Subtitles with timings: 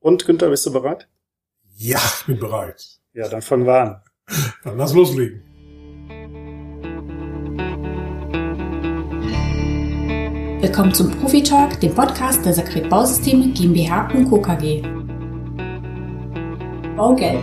[0.00, 1.08] Und Günther, bist du bereit?
[1.76, 3.00] Ja, ich bin bereit.
[3.14, 4.02] Ja, dann fangen wir an.
[4.62, 5.42] Dann lass loslegen.
[10.60, 14.40] Willkommen zum Profi Talk, dem Podcast der Sakret Bausysteme GmbH und Co.
[14.40, 14.82] KG.
[16.96, 17.42] Baugelb.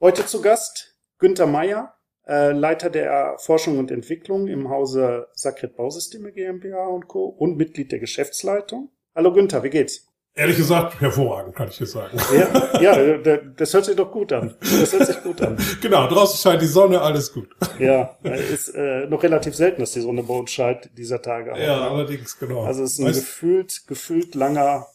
[0.00, 1.95] Heute zu Gast Günther Meyer,
[2.26, 7.26] äh, Leiter der Forschung und Entwicklung im Hause Sakret Bausysteme GmbH und Co.
[7.26, 8.90] und Mitglied der Geschäftsleitung.
[9.14, 10.06] Hallo Günther, wie geht's?
[10.38, 12.18] Ehrlich gesagt, hervorragend, kann ich dir sagen.
[12.30, 12.80] Ja,
[13.16, 14.54] ja, das hört sich doch gut an.
[14.60, 15.56] Das hört sich gut an.
[15.80, 17.48] genau, draußen scheint die Sonne, alles gut.
[17.78, 21.52] Ja, ist äh, noch relativ selten, dass die Sonne bei uns scheint dieser Tage.
[21.52, 22.64] Aber, ja, allerdings, genau.
[22.64, 24.86] Also es ist ein weißt, gefühlt, gefühlt langer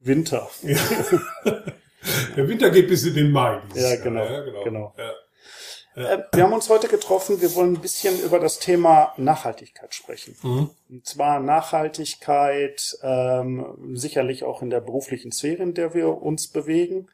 [0.00, 0.48] Winter.
[0.62, 0.76] Ja.
[2.36, 3.60] Der Winter geht bis in den Mai.
[3.74, 4.64] Ja genau, ja, genau.
[4.64, 4.94] genau.
[4.98, 5.12] Ja.
[5.98, 7.40] Äh, wir haben uns heute getroffen.
[7.40, 10.36] Wir wollen ein bisschen über das Thema Nachhaltigkeit sprechen.
[10.42, 10.70] Mhm.
[10.88, 17.08] Und zwar Nachhaltigkeit ähm, sicherlich auch in der beruflichen Sphäre, in der wir uns bewegen.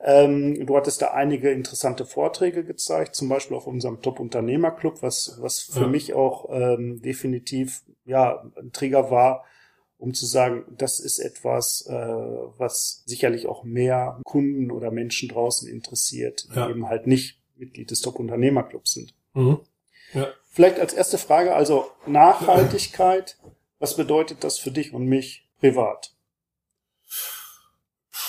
[0.00, 5.60] Ähm, du hattest da einige interessante Vorträge gezeigt, zum Beispiel auf unserem Top-Unternehmer-Club, was, was
[5.60, 5.86] für ja.
[5.86, 9.44] mich auch ähm, definitiv ja, ein Trigger war,
[9.96, 15.68] um zu sagen, das ist etwas, äh, was sicherlich auch mehr Kunden oder Menschen draußen
[15.68, 16.68] interessiert, die ja.
[16.68, 19.14] eben halt nicht Mitglied des Top-Unternehmerclubs sind.
[19.34, 19.60] Mhm.
[20.12, 20.28] Ja.
[20.50, 23.38] Vielleicht als erste Frage, also Nachhaltigkeit,
[23.78, 26.14] was bedeutet das für dich und mich privat?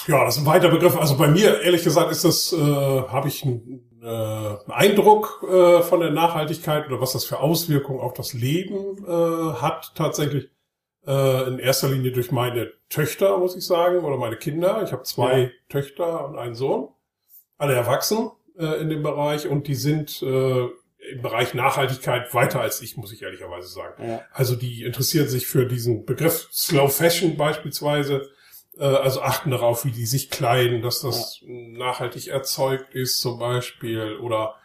[0.07, 0.95] Ja, das ist ein weiter Begriff.
[0.97, 5.99] Also bei mir, ehrlich gesagt, ist das, äh, habe ich einen, äh, Eindruck äh, von
[5.99, 10.49] der Nachhaltigkeit oder was das für Auswirkungen auf das Leben äh, hat tatsächlich.
[11.07, 14.81] Äh, in erster Linie durch meine Töchter, muss ich sagen, oder meine Kinder.
[14.83, 15.49] Ich habe zwei ja.
[15.69, 16.89] Töchter und einen Sohn,
[17.59, 20.67] alle erwachsen äh, in dem Bereich und die sind äh,
[21.11, 24.07] im Bereich Nachhaltigkeit weiter als ich, muss ich ehrlicherweise sagen.
[24.07, 24.21] Ja.
[24.31, 28.29] Also die interessieren sich für diesen Begriff Slow Fashion beispielsweise,
[28.77, 31.47] äh, also achten darauf, wie die sich kleiden, dass das ja.
[31.49, 34.55] nachhaltig erzeugt ist zum Beispiel oder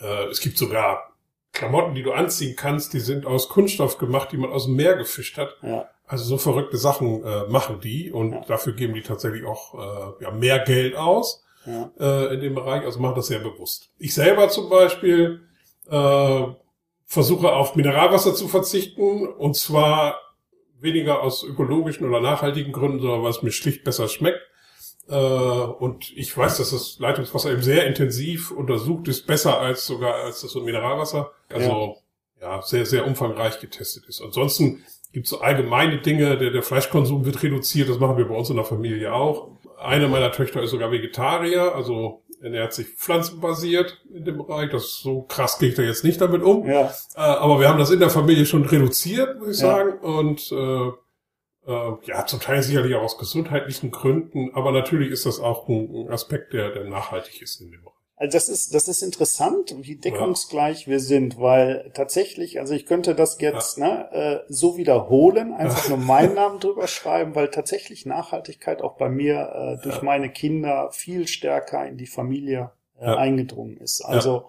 [0.00, 1.12] äh, es gibt sogar
[1.52, 4.96] Klamotten, die du anziehen kannst, die sind aus Kunststoff gemacht, die man aus dem Meer
[4.96, 5.56] gefischt hat.
[5.62, 5.88] Ja.
[6.06, 9.74] Also so verrückte Sachen äh, machen die und dafür geben die tatsächlich auch
[10.20, 11.90] äh, ja, mehr Geld aus ja.
[11.98, 13.90] äh, in dem Bereich, also mache das sehr bewusst.
[13.98, 15.42] Ich selber zum Beispiel
[15.88, 16.42] äh,
[17.04, 20.20] versuche auf Mineralwasser zu verzichten und zwar
[20.80, 24.40] weniger aus ökologischen oder nachhaltigen Gründen, sondern weil es mir schlicht besser schmeckt.
[25.08, 30.14] Äh, und ich weiß, dass das Leitungswasser eben sehr intensiv untersucht ist, besser als sogar
[30.14, 31.30] als das Mineralwasser.
[31.48, 31.96] Also
[32.40, 34.20] ja, ja sehr, sehr umfangreich getestet ist.
[34.20, 38.34] Ansonsten gibt es so allgemeine Dinge, der, der Fleischkonsum wird reduziert, das machen wir bei
[38.34, 39.48] uns in der Familie auch.
[39.78, 44.70] Eine meiner Töchter ist sogar Vegetarier, also ernährt sich pflanzenbasiert in dem Bereich.
[44.70, 46.66] Das so krass gehe ich da jetzt nicht damit um.
[46.66, 46.92] Ja.
[47.14, 49.68] Äh, aber wir haben das in der Familie schon reduziert, muss ich ja.
[49.68, 49.98] sagen.
[49.98, 50.92] Und äh,
[51.66, 56.08] äh, ja, zum Teil sicherlich auch aus gesundheitlichen Gründen, aber natürlich ist das auch ein,
[56.10, 57.95] Aspekt, der, der nachhaltig ist in dem Bereich.
[58.18, 60.92] Also das ist, das ist interessant, wie deckungsgleich ja.
[60.92, 63.86] wir sind, weil tatsächlich, also ich könnte das jetzt ja.
[63.86, 69.10] ne, äh, so wiederholen, einfach nur meinen Namen drüber schreiben, weil tatsächlich Nachhaltigkeit auch bei
[69.10, 74.00] mir äh, durch meine Kinder viel stärker in die Familie äh, eingedrungen ist.
[74.00, 74.48] Also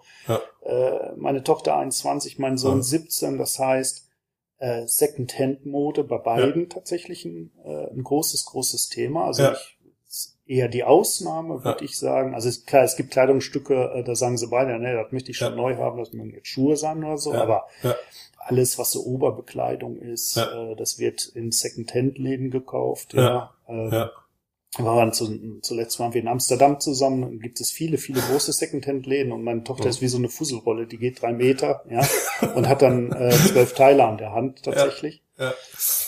[0.62, 4.08] äh, meine Tochter 21, mein Sohn 17, das heißt
[4.58, 9.26] äh, Second-Hand-Mode bei beiden tatsächlich ein, äh, ein großes, großes Thema.
[9.26, 9.77] Also ich
[10.48, 11.84] eher die Ausnahme, würde ja.
[11.84, 12.34] ich sagen.
[12.34, 15.36] Also ist klar, es gibt Kleidungsstücke, äh, da sagen sie beide, ne, das möchte ich
[15.36, 15.56] schon ja.
[15.56, 17.42] neu haben, das müssen jetzt Schuhe sein oder so, ja.
[17.42, 17.66] aber
[18.38, 23.14] alles, was so Oberbekleidung ist, äh, das wird in Second-Hand-Läden gekauft.
[23.14, 23.54] Ja.
[23.68, 24.06] Äh,
[24.76, 29.32] waren zu, zuletzt waren wir in Amsterdam zusammen, und gibt es viele, viele große Secondhand-Läden
[29.32, 32.06] und meine Tochter ist wie so eine Fusselrolle, die geht drei Meter, ja,
[32.54, 35.22] und hat dann äh, zwölf Teile an der Hand tatsächlich.
[35.38, 35.54] Ja, ja.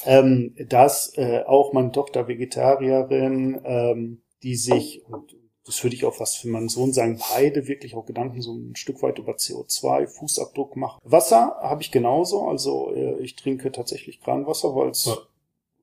[0.04, 6.18] Ähm, dass äh, auch meine Tochter Vegetarierin, ähm, die sich, und das würde ich auch
[6.20, 10.06] was für meinen Sohn sagen, beide wirklich auch Gedanken so ein Stück weit über CO2,
[10.06, 11.00] Fußabdruck machen.
[11.04, 15.16] Wasser habe ich genauso, also äh, ich trinke tatsächlich Kranwasser, weil es, ja.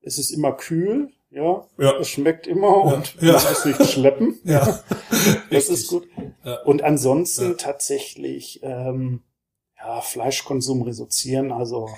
[0.02, 1.96] es ist immer kühl, ja, ja.
[1.98, 2.94] es schmeckt immer ja.
[2.94, 3.32] und ja.
[3.32, 4.38] muss nicht schleppen.
[4.44, 4.82] ja.
[5.50, 6.08] das ist gut.
[6.44, 6.62] Ja.
[6.62, 9.22] Und ansonsten tatsächlich ähm,
[9.76, 11.88] ja, Fleischkonsum reduzieren, also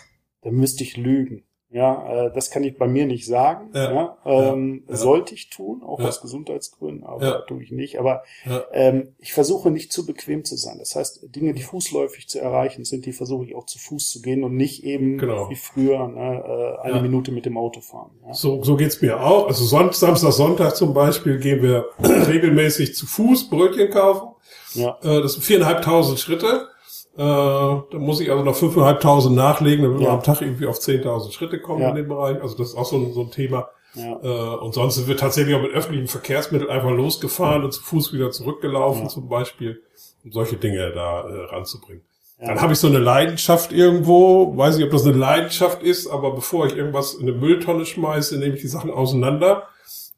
[0.43, 1.45] da müsste ich lügen.
[1.73, 3.71] Ja, äh, das kann ich bei mir nicht sagen.
[3.75, 4.97] Ja, ja, ähm, ja.
[4.97, 8.01] Sollte ich tun, auch aus Gesundheitsgründen, aber tue ich nicht.
[8.01, 8.25] Aber
[8.73, 10.79] ähm, ich versuche nicht zu bequem zu sein.
[10.81, 14.21] Das heißt, Dinge, die fußläufig zu erreichen sind, die versuche ich auch zu Fuß zu
[14.21, 15.49] gehen und nicht eben genau.
[15.49, 18.11] wie früher ne, äh, eine Minute mit dem Auto fahren.
[18.33, 19.47] So, so geht's mir auch.
[19.47, 24.31] Also Sonntag, Samstag, Sonntag zum Beispiel gehen wir regelmäßig zu Fuß Brötchen kaufen.
[24.75, 24.99] Ja.
[25.03, 26.69] Äh, das sind viereinhalbtausend Schritte.
[27.17, 30.07] Äh, da muss ich also noch 5.500 nachlegen, damit Ja.
[30.07, 31.91] wir am Tag irgendwie auf 10.000 Schritte kommen Ja.
[31.91, 32.41] in dem Bereich.
[32.43, 33.69] Also das ist auch so ein, so ein Thema.
[33.95, 34.19] Ja.
[34.23, 38.13] Äh, und sonst sind wir tatsächlich auch mit öffentlichen Verkehrsmitteln einfach losgefahren und zu Fuß
[38.13, 39.83] wieder zurückgelaufen zum Beispiel,
[40.25, 42.03] um solche Dinge da äh, ranzubringen.
[42.43, 46.31] Dann habe ich so eine Leidenschaft irgendwo, weiß nicht, ob das eine Leidenschaft ist, aber
[46.31, 49.65] bevor ich irgendwas in eine Mülltonne schmeiße, nehme ich die Sachen auseinander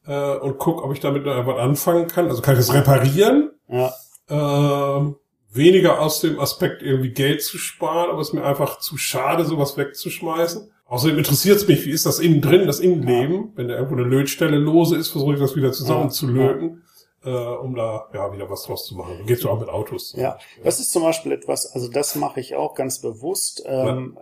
[0.06, 2.28] äh, und gucke, ob ich damit noch was anfangen kann.
[2.28, 3.92] Also kann ich das reparieren, Ja.
[4.30, 5.16] ähm,
[5.52, 9.44] weniger aus dem Aspekt irgendwie Geld zu sparen, aber es ist mir einfach zu schade,
[9.44, 10.70] sowas wegzuschmeißen.
[10.87, 13.52] Außerdem interessiert es mich, wie ist das innen drin, das Innenleben.
[13.54, 16.82] Wenn da irgendwo eine Lötstelle lose ist, versuche ich das wieder zusammenzulöten,
[17.25, 19.16] äh, um da ja wieder was draus zu machen.
[19.19, 20.14] So geht's ja auch mit Autos.
[20.16, 23.62] Ja, das ist zum Beispiel etwas, also das mache ich auch ganz bewusst.
[23.66, 24.19] Ähm,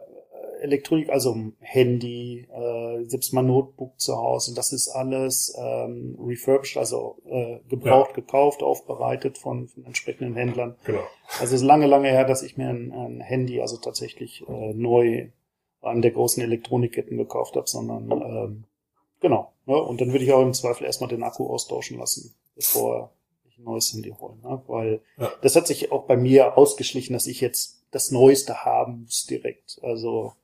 [0.61, 7.17] Elektronik, also Handy, äh, selbst mein Notebook zu Hause, das ist alles ähm, refurbished, also
[7.27, 10.77] äh, gebraucht, gekauft, aufbereitet von, von entsprechenden Händlern.
[10.85, 11.03] Genau.
[11.41, 14.75] Also es ist lange, lange her, dass ich mir ein, ein Handy also tatsächlich äh,
[14.75, 15.29] neu
[15.83, 18.65] an der großen Elektronikketten gekauft habe, sondern ähm,
[19.21, 19.53] genau.
[19.67, 19.77] Ne?
[19.77, 23.13] Und dann würde ich auch im Zweifel erstmal den Akku austauschen lassen, bevor
[23.49, 24.37] ich ein neues Handy hole.
[24.43, 24.63] Ne?
[24.67, 25.33] Weil Ja.
[25.43, 29.79] das hat sich auch bei mir ausgeschlichen, dass ich jetzt das Neueste haben muss direkt.
[29.83, 30.35] Also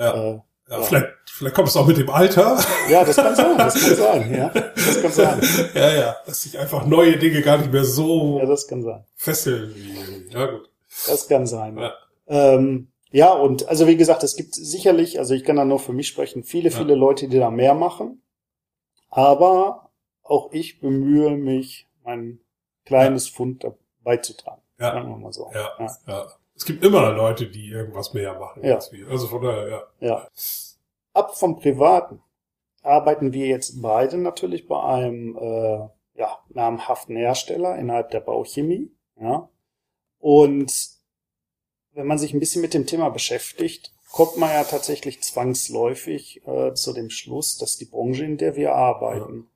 [0.00, 0.14] Ja.
[0.14, 0.82] äh, Ja, Ja.
[0.82, 2.58] Vielleicht, vielleicht kommt es auch mit dem Alter.
[2.88, 4.48] ja, das kann sein, das kann sein, ja.
[4.48, 5.40] Das kann sein.
[5.74, 9.04] ja, ja, dass sich einfach neue Dinge gar nicht mehr so Ja, das kann sein.
[9.16, 9.74] fesseln.
[10.30, 10.70] Ja, gut.
[11.06, 11.76] Das kann sein.
[11.78, 11.92] Ja.
[12.28, 15.92] Ähm, ja, und also wie gesagt, es gibt sicherlich, also ich kann da nur für
[15.92, 16.76] mich sprechen, viele, Ja.
[16.78, 18.22] viele Leute, die da mehr machen.
[19.08, 19.90] Aber
[20.22, 22.38] auch ich bemühe mich, mein
[22.84, 24.62] kleines Pfund dabei zu tragen.
[24.78, 24.92] Ja.
[24.92, 25.50] Sagen wir mal so.
[25.52, 25.96] Ja, Ja.
[26.06, 26.26] ja.
[26.60, 28.62] Es gibt immer Leute, die irgendwas mehr machen.
[28.62, 28.74] Ja.
[28.74, 29.08] als wir.
[29.08, 29.68] Also von daher,
[29.98, 30.06] ja.
[30.06, 30.28] Ja.
[31.14, 32.20] Ab vom Privaten
[32.82, 35.88] arbeiten wir jetzt beide natürlich bei einem äh,
[36.20, 38.90] ja, namhaften Hersteller innerhalb der Bauchemie.
[39.18, 39.48] Ja.
[40.18, 40.70] Und
[41.94, 46.74] wenn man sich ein bisschen mit dem Thema beschäftigt, kommt man ja tatsächlich zwangsläufig äh,
[46.74, 49.48] zu dem Schluss, dass die Branche, in der wir arbeiten,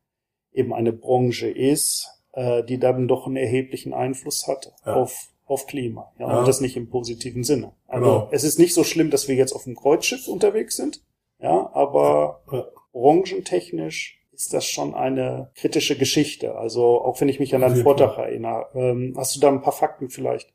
[0.53, 4.95] eben eine Branche ist, äh, die dann doch einen erheblichen Einfluss hat Ja.
[4.95, 6.13] auf, auf Klima.
[6.19, 6.39] Ja, Ja.
[6.41, 7.73] Und das nicht im positiven Sinne.
[7.87, 8.29] Also Genau.
[8.33, 11.03] es ist nicht so schlimm, dass wir jetzt auf dem Kreuzschiff unterwegs sind,
[11.39, 12.65] ja, aber Ja.
[12.93, 16.57] branchentechnisch ist das schon eine kritische Geschichte.
[16.57, 19.73] Also auch wenn ich mich an deinen Vortrag erinnere, ähm, hast du da ein paar
[19.73, 20.53] Fakten vielleicht?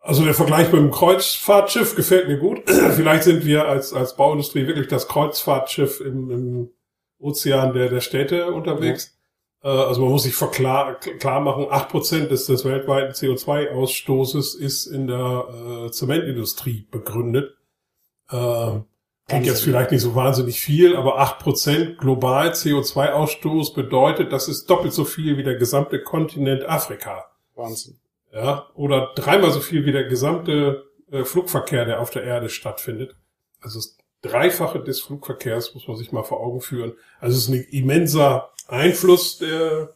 [0.00, 2.62] Also der Vergleich mit dem Kreuzfahrtschiff gefällt mir gut.
[2.68, 6.70] Vielleicht sind wir als, als Bauindustrie wirklich das Kreuzfahrtschiff im, im
[7.18, 9.16] Ozean der, der Städte unterwegs.
[9.64, 14.86] Äh, Also man muss sich verklar, klar machen, acht Prozent des, des weltweiten CO2-Ausstoßes ist
[14.86, 17.56] in der äh, Zementindustrie begründet.
[18.30, 18.84] Ähm,
[19.26, 24.68] Klingt jetzt vielleicht nicht so wahnsinnig viel, aber acht Prozent global CO2-Ausstoß bedeutet, das ist
[24.68, 27.24] doppelt so viel wie der gesamte Kontinent Afrika
[27.54, 27.98] Wahnsinn.
[28.34, 33.16] ja, oder dreimal so viel wie der gesamte äh, Flugverkehr, der auf der Erde stattfindet.
[33.62, 36.92] Also das Dreifache des Flugverkehrs muss man sich mal vor Augen führen.
[37.18, 39.94] Also es ist ein immenser Einfluss, der,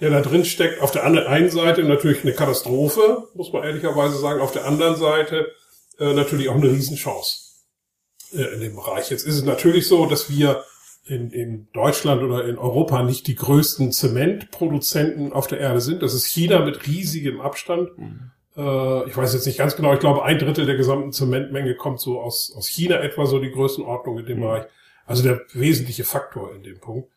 [0.00, 0.80] der da drin steckt.
[0.80, 4.40] Auf der anderen einen Seite natürlich eine Katastrophe, muss man ehrlicherweise sagen.
[4.40, 5.52] Auf der anderen Seite
[5.98, 7.38] äh, natürlich auch eine Riesenchance
[8.32, 9.10] äh, in dem Bereich.
[9.10, 10.64] Jetzt ist es natürlich so, dass wir
[11.06, 16.02] in, in Deutschland oder in Europa nicht die größten Zementproduzenten auf der Erde sind.
[16.02, 17.90] Das ist China mit riesigem Abstand.
[18.56, 22.00] Äh, ich weiß jetzt nicht ganz genau, ich glaube, ein Drittel der gesamten Zementmenge kommt
[22.00, 24.42] so aus, aus China etwa, so die Größenordnung in dem Mhm.
[24.42, 24.64] Bereich.
[25.06, 27.10] Also der wesentliche Faktor in dem Punkt.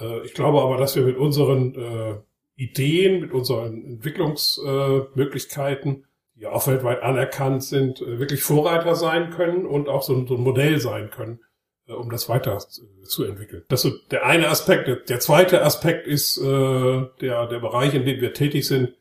[0.00, 2.16] Äh, ich glaube aber, dass wir mit unseren äh,
[2.56, 6.02] Ideen, mit unseren Entwicklungsmöglichkeiten, äh,
[6.38, 10.80] die auch weltweit anerkannt sind, äh, wirklich Vorreiter sein können und auch so, ein- Modell
[10.80, 11.40] sein können,
[11.86, 13.64] um das weiter zu entwickeln.
[13.68, 15.08] Das ist der eine Aspekt.
[15.08, 18.94] Der, zweite Aspekt ist der, der Bereich, in dem wir tätig sind,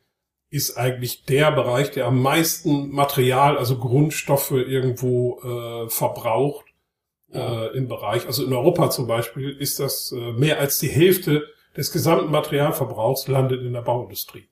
[0.50, 6.66] ist eigentlich der Bereich, der am meisten Material, also Grundstoffe irgendwo äh, verbraucht
[7.34, 8.26] äh, im Bereich.
[8.26, 13.28] Also in Europa zum Beispiel ist das äh, mehr als die Hälfte des gesamten Materialverbrauchs
[13.28, 14.48] landet in der Bauindustrie.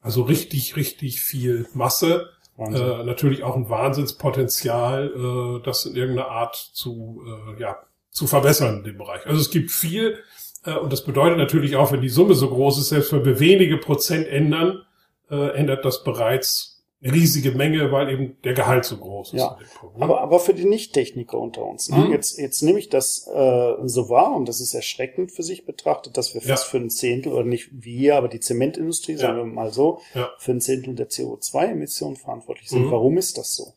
[0.00, 2.30] Also richtig, richtig viel Masse.
[2.58, 7.78] Äh, natürlich auch ein Wahnsinnspotenzial, äh, das in irgendeiner Art zu, äh, ja,
[8.10, 9.26] zu verbessern in dem Bereich.
[9.26, 10.18] Also es gibt viel
[10.64, 13.40] äh, und das bedeutet natürlich auch, wenn die Summe so groß ist, selbst wenn wir
[13.40, 14.82] wenige Prozent ändern,
[15.30, 19.40] äh, ändert das bereits riesige Menge, weil eben der Gehalt so groß ist.
[19.40, 19.56] Ja.
[19.98, 21.88] Aber, aber für die Nicht-Techniker unter uns.
[21.88, 21.96] Ne?
[21.96, 22.12] Mhm.
[22.12, 26.16] Jetzt, jetzt nehme ich das äh, so wahr und das ist erschreckend für sich betrachtet,
[26.18, 26.70] dass wir fast Ja.
[26.70, 29.44] für ein Zehntel, oder nicht wir, aber die Zementindustrie, sagen Ja.
[29.44, 30.30] wir mal so, Ja.
[30.38, 32.86] für ein Zehntel der CO2-Emissionen verantwortlich sind.
[32.86, 32.90] Mhm.
[32.90, 33.72] Warum ist das so?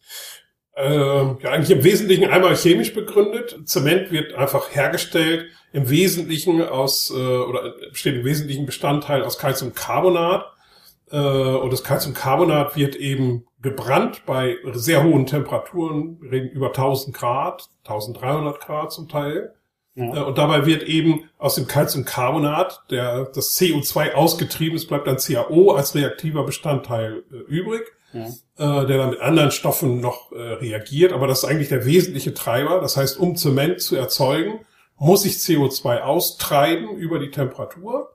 [0.75, 3.59] Ähm, ja, eigentlich im Wesentlichen einmal chemisch begründet.
[3.65, 10.45] Zement wird einfach hergestellt, im Wesentlichen aus, äh, oder besteht im wesentlichen Bestandteil aus Calciumcarbonat.
[11.13, 17.15] Äh, und das Calciumcarbonat wird eben gebrannt bei sehr hohen Temperaturen, wir reden über 1000
[17.15, 19.53] Grad, 1300 Grad zum Teil.
[19.93, 20.05] Ja.
[20.05, 25.17] Äh, und dabei wird eben aus dem Calciumcarbonat der, das CO2 ausgetrieben, es bleibt dann
[25.17, 28.25] CaO als reaktiver Bestandteil äh, übrig, ja.
[28.81, 31.13] äh, der dann mit anderen Stoffen noch äh, reagiert.
[31.13, 32.81] Aber das ist eigentlich der wesentliche Treiber.
[32.81, 34.61] Das heißt, um Zement zu erzeugen,
[34.97, 38.09] muss ich CO2 austreiben über die Temperatur.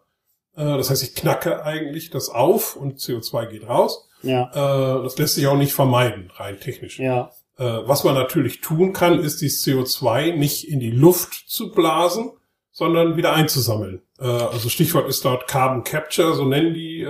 [0.59, 4.09] Äh, das heißt, ich knacke eigentlich das auf und CO2 geht raus.
[4.23, 4.51] Ja.
[4.51, 6.99] Äh, das lässt sich auch nicht vermeiden, rein technisch.
[6.99, 7.31] Ja.
[7.57, 12.33] Äh, was man natürlich tun kann, ist die CO2 nicht in die Luft zu blasen,
[12.73, 14.03] sondern wieder einzusammeln.
[14.19, 17.07] Also Stichwort ist dort Carbon Capture, so nennen die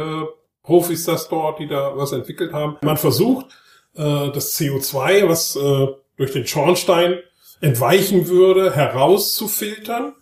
[0.62, 2.76] Profis das dort, die da was entwickelt haben.
[2.83, 3.47] Man versucht,
[3.95, 5.59] das CO2, was
[6.17, 7.19] durch den Schornstein
[7.61, 10.15] entweichen würde, herauszufiltern,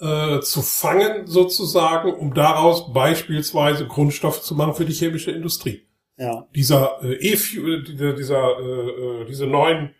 [0.00, 0.40] ja.
[0.40, 5.88] zu fangen sozusagen, um daraus beispielsweise Grundstoffe zu machen für die chemische Industrie.
[6.18, 6.46] Ja.
[6.54, 9.94] Dieser äh, E-Fuel, dieser, dieser äh, diese neuen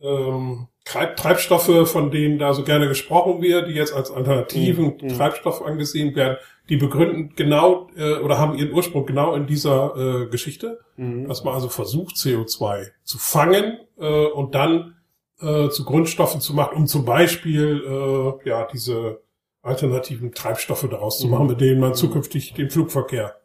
[0.00, 5.08] ähm, Treibstoffe, von denen da so gerne gesprochen wird, die jetzt als alternativen mhm.
[5.10, 10.26] Treibstoff angesehen werden, die begründen genau äh, oder haben ihren Ursprung genau in dieser äh,
[10.26, 11.28] Geschichte, mhm.
[11.28, 14.96] dass man also versucht, CO2 zu fangen äh, und dann
[15.40, 19.20] äh, zu Grundstoffen zu machen, um zum Beispiel äh, ja diese
[19.62, 21.50] alternativen Treibstoffe daraus zu machen, mhm.
[21.50, 21.94] mit denen man mhm.
[21.94, 23.36] zukünftig den Flugverkehr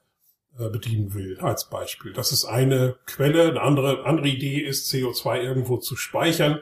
[0.57, 2.13] äh, bedienen will, als Beispiel.
[2.13, 3.49] Das ist eine Quelle.
[3.49, 6.61] Eine andere, andere Idee ist, CO2 irgendwo zu speichern,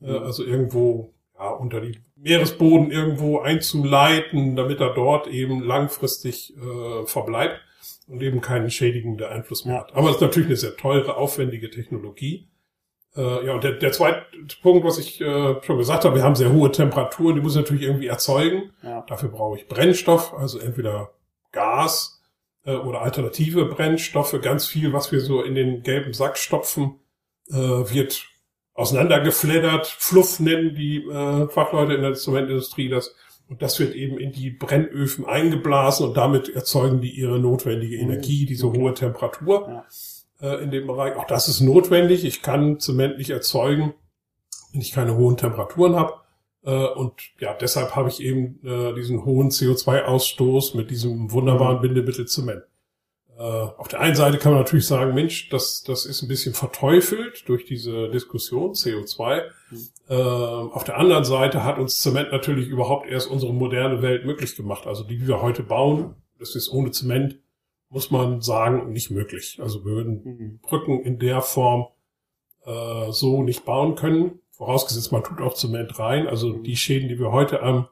[0.00, 0.18] äh, mhm.
[0.18, 7.60] also irgendwo ja, unter die Meeresboden irgendwo einzuleiten, damit er dort eben langfristig äh, verbleibt
[8.06, 9.94] und eben keinen schädigenden Einfluss mehr hat.
[9.94, 12.48] Aber es ist natürlich eine sehr teure, aufwendige Technologie.
[13.14, 14.24] Äh, ja, und der, der zweite
[14.62, 17.60] Punkt, was ich äh, schon gesagt habe, wir haben sehr hohe Temperaturen, die muss ich
[17.60, 18.70] natürlich irgendwie erzeugen.
[18.82, 19.02] Ja.
[19.06, 21.10] Dafür brauche ich Brennstoff, also entweder
[21.52, 22.22] Gas
[22.64, 27.00] äh, oder alternative Brennstoffe, ganz viel, was wir so in den gelben Sack stopfen,
[27.50, 28.26] äh, wird
[28.74, 29.86] auseinandergefleddert.
[29.86, 33.14] Fluff nennen die äh, Fachleute in der Zementindustrie das.
[33.48, 38.10] Und das wird eben in die Brennöfen eingeblasen und damit erzeugen die ihre notwendige mhm.
[38.10, 38.80] Energie, diese okay.
[38.80, 39.84] hohe Temperatur ja.
[40.42, 41.16] Äh, in dem Bereich.
[41.16, 42.24] Auch das ist notwendig.
[42.24, 43.94] Ich kann Zement nicht erzeugen,
[44.72, 46.14] wenn ich keine hohen Temperaturen habe.
[46.64, 51.82] Äh, und ja, deshalb habe ich eben äh, diesen hohen CO2-Ausstoß mit diesem wunderbaren mhm.
[51.82, 52.62] Bindemittel Zement.
[53.34, 57.48] Auf der einen Seite kann man natürlich sagen, Mensch, das, das ist ein bisschen verteufelt
[57.48, 59.42] durch diese Diskussion CO2.
[59.70, 60.70] Mhm.
[60.70, 64.86] Auf der anderen Seite hat uns Zement natürlich überhaupt erst unsere moderne Welt möglich gemacht.
[64.86, 67.41] Also die, die wir heute bauen, das ist ohne Zement,
[67.92, 69.58] muss man sagen, nicht möglich.
[69.60, 70.58] Also wir würden mhm.
[70.62, 71.88] Brücken in der Form
[72.64, 74.40] äh, so nicht bauen können.
[74.52, 76.26] Vorausgesetzt, man tut auch Zement rein.
[76.26, 77.88] Also die Schäden, die wir heute am,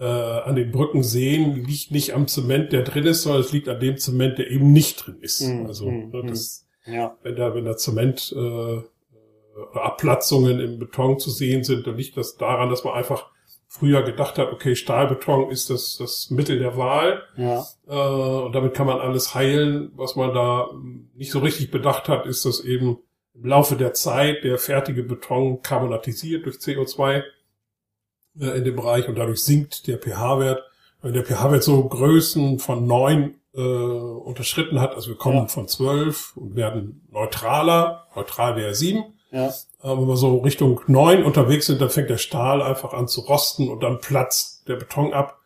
[0.00, 3.68] äh, an den Brücken sehen, liegt nicht am Zement, der drin ist, sondern es liegt
[3.68, 5.40] an dem Zement, der eben nicht drin ist.
[5.42, 5.66] Mhm.
[5.66, 6.10] Also mhm.
[6.10, 7.16] ne, das, ja.
[7.22, 12.16] wenn da, wenn da Zement äh, oder Abplatzungen im Beton zu sehen sind und nicht
[12.16, 13.30] das daran, dass man einfach
[13.68, 17.22] früher gedacht hat, okay, Stahlbeton ist das, das Mittel der Wahl.
[17.36, 17.64] Ja.
[17.86, 19.92] Äh, und damit kann man alles heilen.
[19.94, 20.68] Was man da
[21.14, 22.98] nicht so richtig bedacht hat, ist, dass eben
[23.34, 27.22] im Laufe der Zeit der fertige Beton karbonatisiert durch CO2
[28.40, 30.62] äh, in dem Bereich und dadurch sinkt der pH-Wert.
[31.02, 35.46] Wenn der pH-Wert so Größen von neun äh, unterschritten hat, also wir kommen ja.
[35.46, 39.17] von zwölf und werden neutraler, neutral wäre sieben.
[39.30, 39.52] Ja.
[39.80, 43.20] Aber wenn wir so Richtung neun unterwegs sind, dann fängt der Stahl einfach an zu
[43.22, 45.38] rosten und dann platzt der Beton ab.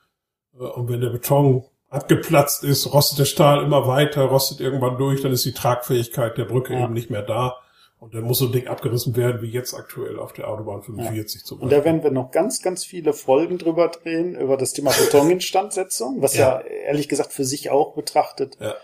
[0.55, 5.21] Äh, und wenn der Beton abgeplatzt ist, rostet der Stahl immer weiter, rostet irgendwann durch,
[5.23, 6.85] dann ist die Tragfähigkeit der Brücke ja.
[6.85, 7.59] eben nicht mehr da.
[7.99, 11.41] Und dann muss so ein Ding abgerissen werden, wie jetzt aktuell auf der Autobahn 45
[11.41, 11.45] ja.
[11.47, 11.65] zum Beispiel.
[11.77, 16.21] Und da werden wir noch ganz, ganz viele Folgen drüber drehen, über das Thema Betoninstandsetzung,
[16.21, 16.61] was ja.
[16.61, 18.75] ja ehrlich gesagt für sich auch betrachtet ja.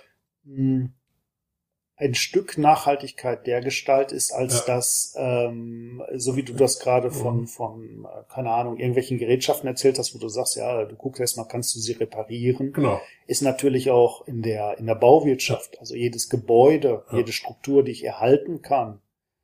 [0.44, 0.92] Hm,
[1.98, 4.74] ein Stück Nachhaltigkeit der Gestalt ist, als ja.
[4.74, 7.46] das, ähm, so wie du das gerade von, mhm.
[7.48, 11.48] von, äh, keine Ahnung, irgendwelchen Gerätschaften erzählt hast, wo du sagst, ja, du guckst erstmal,
[11.48, 13.00] kannst du sie reparieren, genau.
[13.26, 18.04] ist natürlich auch in der, in der Bauwirtschaft, also jedes Gebäude, jede Struktur, die ich
[18.04, 19.00] erhalten kann,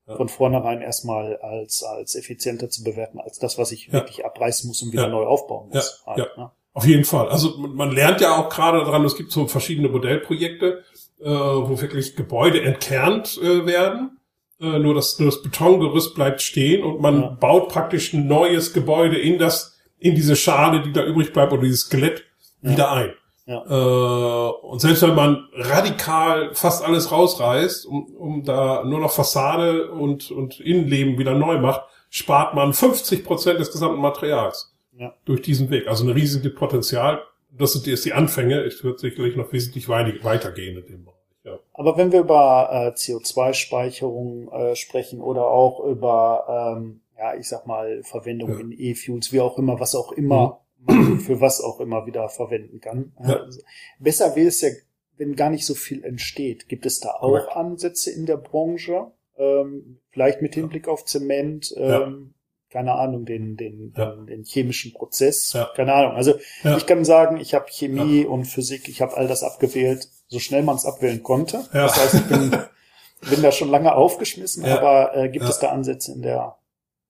[0.06, 3.94] von vornherein erstmal als, als effizienter zu bewerten, als das, was ich ja.
[3.94, 5.08] wirklich abreißen muss und wieder ja.
[5.08, 6.04] neu aufbauen muss.
[6.06, 6.12] Ja.
[6.14, 6.50] Halt, ne?
[6.74, 7.28] Auf jeden Fall.
[7.28, 10.82] Also man lernt ja auch gerade daran, es gibt so verschiedene Modellprojekte,
[11.20, 14.18] äh, wo wirklich Gebäude entkernt äh, werden.
[14.60, 17.28] Äh, nur, das, nur das Betongerüst bleibt stehen und man ja.
[17.28, 21.62] baut praktisch ein neues Gebäude in das, in diese Schale, die da übrig bleibt, oder
[21.62, 22.24] dieses Skelett
[22.62, 23.12] wieder ein.
[23.46, 23.62] Ja.
[23.66, 29.90] Äh, und selbst wenn man radikal fast alles rausreißt, um, um da nur noch Fassade
[29.90, 35.12] und, und Innenleben wieder neu macht, spart man 50 Prozent des gesamten Materials ja.
[35.24, 35.88] durch diesen Weg.
[35.88, 37.22] Also ein riesiges Potenzial.
[37.56, 38.60] Das sind jetzt die Anfänge.
[38.60, 41.14] Es wird sicherlich noch wesentlich weitergehen in dem Bereich.
[41.44, 41.58] Ja.
[41.72, 47.66] Aber wenn wir über äh, CO2-Speicherung äh, sprechen oder auch über, ähm, ja, ich sag
[47.66, 48.60] mal, Verwendung Ja.
[48.60, 52.80] in E-Fuels, wie auch immer, was auch immer man für was auch immer wieder verwenden
[52.80, 53.12] kann.
[53.22, 53.36] Ja.
[53.40, 53.60] Also,
[53.98, 54.68] besser wäre es ja,
[55.16, 56.68] wenn gar nicht so viel entsteht.
[56.68, 57.56] Gibt es da auch Korrekt.
[57.56, 59.12] Ansätze in der Branche?
[59.36, 62.33] Ähm, vielleicht mit Hinblick auf Zement, ähm,
[62.74, 64.10] keine Ahnung, den, den, Ja.
[64.10, 65.70] den, den chemischen Prozess, Ja.
[65.76, 66.12] keine Ahnung.
[66.16, 66.76] Also Ja.
[66.76, 70.64] ich kann sagen, ich habe Chemie und Physik, ich habe all das abgewählt, so schnell
[70.64, 71.58] man es abwählen konnte.
[71.72, 71.84] Ja.
[71.84, 72.50] Das heißt, ich bin,
[73.30, 74.78] bin da schon lange aufgeschmissen, Ja.
[74.78, 75.50] aber äh, gibt Ja.
[75.50, 76.56] es da Ansätze in der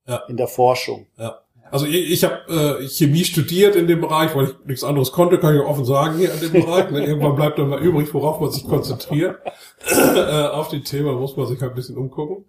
[0.06, 0.23] Ja.
[0.28, 1.06] in der Forschung?
[1.71, 5.38] Also ich, ich habe äh, Chemie studiert in dem Bereich, weil ich nichts anderes konnte,
[5.38, 6.90] kann ich offen sagen hier in dem Bereich.
[6.90, 7.04] Ne?
[7.06, 9.38] Irgendwann bleibt dann mal übrig, worauf man sich konzentriert.
[9.90, 12.44] äh, auf die Thema muss man sich halt ein bisschen umgucken.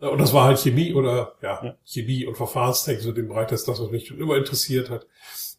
[0.00, 1.74] Äh, Und das war halt Chemie oder ja, Ja.
[1.84, 5.06] Chemie und Verfahrenstechnik, so dem Bereich, das ist das, was mich schon immer interessiert hat.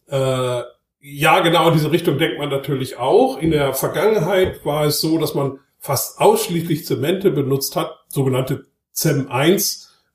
[0.08, 0.64] Äh,
[1.02, 3.38] ja, genau in diese Richtung denkt man natürlich auch.
[3.38, 8.66] In der Vergangenheit war es so, dass man fast ausschließlich Zemente benutzt hat, sogenannte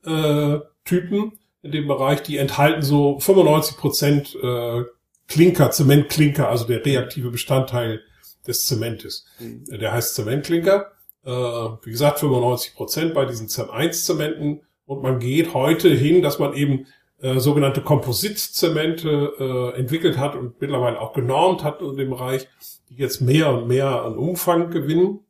[0.05, 4.83] CEM1-Typen in dem Bereich, die enthalten so 95 Prozent äh,
[5.27, 8.03] Klinker, Zementklinker, also der reaktive Bestandteil
[8.47, 9.25] des Zementes.
[9.39, 9.65] Mhm.
[9.81, 10.93] Der heißt Zementklinker.
[11.25, 14.61] Äh, wie gesagt, 95 Prozent bei diesen CEM1-Zementen.
[14.87, 16.87] Und man geht heute hin, dass man eben
[17.21, 22.47] äh, sogenannte Kompositzemente äh, entwickelt hat und mittlerweile auch genormt hat in dem Bereich,
[22.91, 25.21] die jetzt mehr und mehr an Umfang gewinnen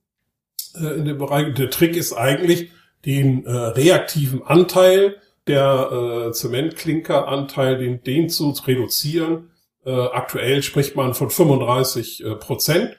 [0.74, 1.54] in dem Bereich.
[1.54, 2.72] Der Trick ist eigentlich,
[3.04, 9.50] den reaktiven Anteil der Zementklinkeranteil, den, den zu reduzieren.
[9.84, 12.96] Aktuell spricht man von 35 äh, Prozent,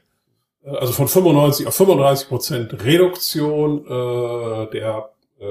[0.65, 5.45] also von 95 auf 35 Prozent Reduktion äh, der äh,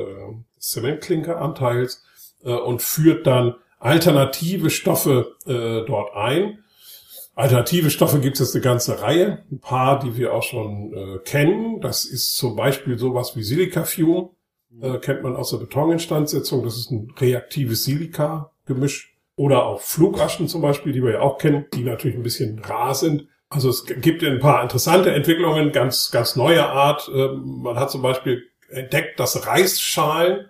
[0.59, 2.05] Zementklinkeranteils
[2.45, 6.59] äh, und führt dann alternative Stoffe äh, dort ein.
[7.37, 11.19] Alternative Stoffe gibt es jetzt eine ganze Reihe, ein paar, die wir auch schon äh,
[11.19, 11.81] kennen.
[11.81, 14.31] Das ist zum Beispiel sowas wie Silicafume,
[14.81, 16.63] äh, kennt man aus der Betoninstandsetzung.
[16.63, 19.11] Das ist ein reaktives Silika-Gemisch.
[19.37, 22.95] Oder auch Flugaschen zum Beispiel, die wir ja auch kennen, die natürlich ein bisschen rar
[22.95, 23.27] sind.
[23.55, 27.09] Also es gibt ein paar interessante Entwicklungen, ganz, ganz neue Art.
[27.15, 30.47] Ähm, man hat zum Beispiel entdeckt, dass Reisschalen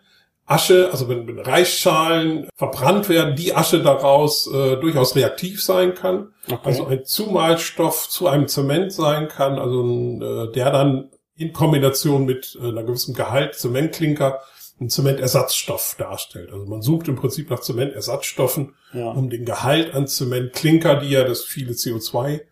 [0.46, 6.32] Asche, also wenn, wenn Reisschalen verbrannt werden, die Asche daraus äh, durchaus reaktiv sein kann.
[6.46, 6.58] Okay.
[6.64, 12.26] Also ein Zumalstoff zu einem Zement sein kann, also ein, äh, der dann in Kombination
[12.26, 14.40] mit äh, einer gewissen Gehalt Zementklinker
[14.78, 16.52] einen Zementersatzstoff darstellt.
[16.52, 19.10] Also man sucht im Prinzip nach Zementersatzstoffen, ja.
[19.10, 22.42] um den Gehalt an Zementklinker, die ja das viele CO2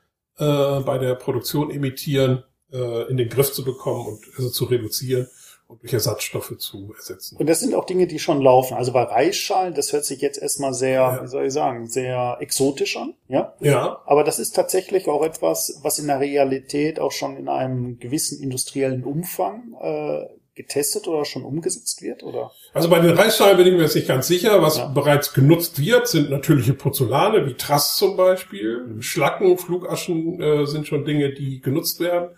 [0.42, 5.28] äh, bei der Produktion emittieren, äh, in den Griff zu bekommen und also zu reduzieren
[5.68, 7.37] und durch Ersatzstoffe zu ersetzen.
[7.38, 8.74] Und das sind auch Dinge, die schon laufen.
[8.74, 11.22] Also bei Reisschalen, das hört sich jetzt erstmal sehr, Ja.
[11.22, 13.55] wie soll ich sagen, sehr exotisch an, ja.
[13.61, 17.98] Ja, Aber das ist tatsächlich auch etwas, was in der Realität auch schon in einem
[17.98, 20.26] gewissen industriellen Umfang äh,
[20.62, 22.51] getestet oder schon umgesetzt wird, oder?
[22.72, 24.62] Also bei den Reisschalen bin ich mir jetzt nicht ganz sicher.
[24.62, 24.87] Was Ja.
[24.87, 28.85] bereits genutzt wird, sind natürliche Porzellane, wie Trass zum Beispiel.
[28.87, 29.03] Mhm.
[29.03, 32.31] Schlacken, Flugaschen äh, sind schon Dinge, die genutzt werden.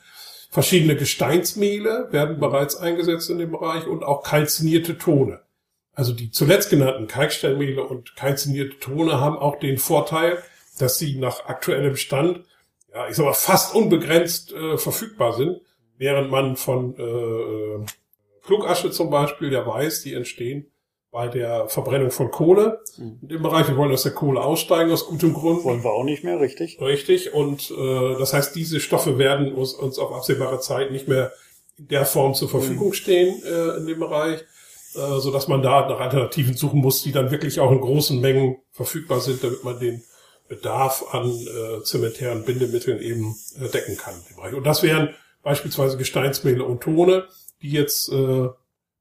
[0.51, 5.41] Verschiedene Gesteinsmehle werden bereits eingesetzt in dem Bereich und auch kalzinierte Tone.
[5.95, 10.39] Also die zuletzt genannten Kalksteinmehle und kalzinierte Tone haben auch den Vorteil,
[10.79, 12.41] dass sie nach aktuellem Stand,
[12.93, 15.61] ja, ich sag mal, fast unbegrenzt äh, verfügbar sind,
[15.99, 17.87] während man von äh,
[18.45, 20.71] Flugasche zum Beispiel, der weiß, die entstehen
[21.11, 22.81] bei der Verbrennung von Kohle.
[22.99, 23.19] Mhm.
[23.23, 25.65] In dem Bereich, wir wollen aus der Kohle aussteigen, aus gutem Grund.
[25.65, 26.81] Wollen wir auch nicht mehr, richtig?
[26.81, 27.33] Richtig.
[27.33, 31.33] Und äh, das heißt, diese Stoffe werden uns, uns auf absehbare Zeit nicht mehr
[31.79, 34.41] in der Form zur Verfügung stehen äh, in dem Bereich,
[34.95, 38.21] äh, so dass man da nach Alternativen suchen muss, die dann wirklich auch in großen
[38.21, 40.03] Mengen verfügbar sind, damit man den
[40.49, 44.15] Bedarf an äh, zementären Bindemitteln eben äh, decken kann.
[44.53, 47.29] Und das wären beispielsweise Gesteinsmehle und Tone,
[47.65, 48.49] die jetzt äh,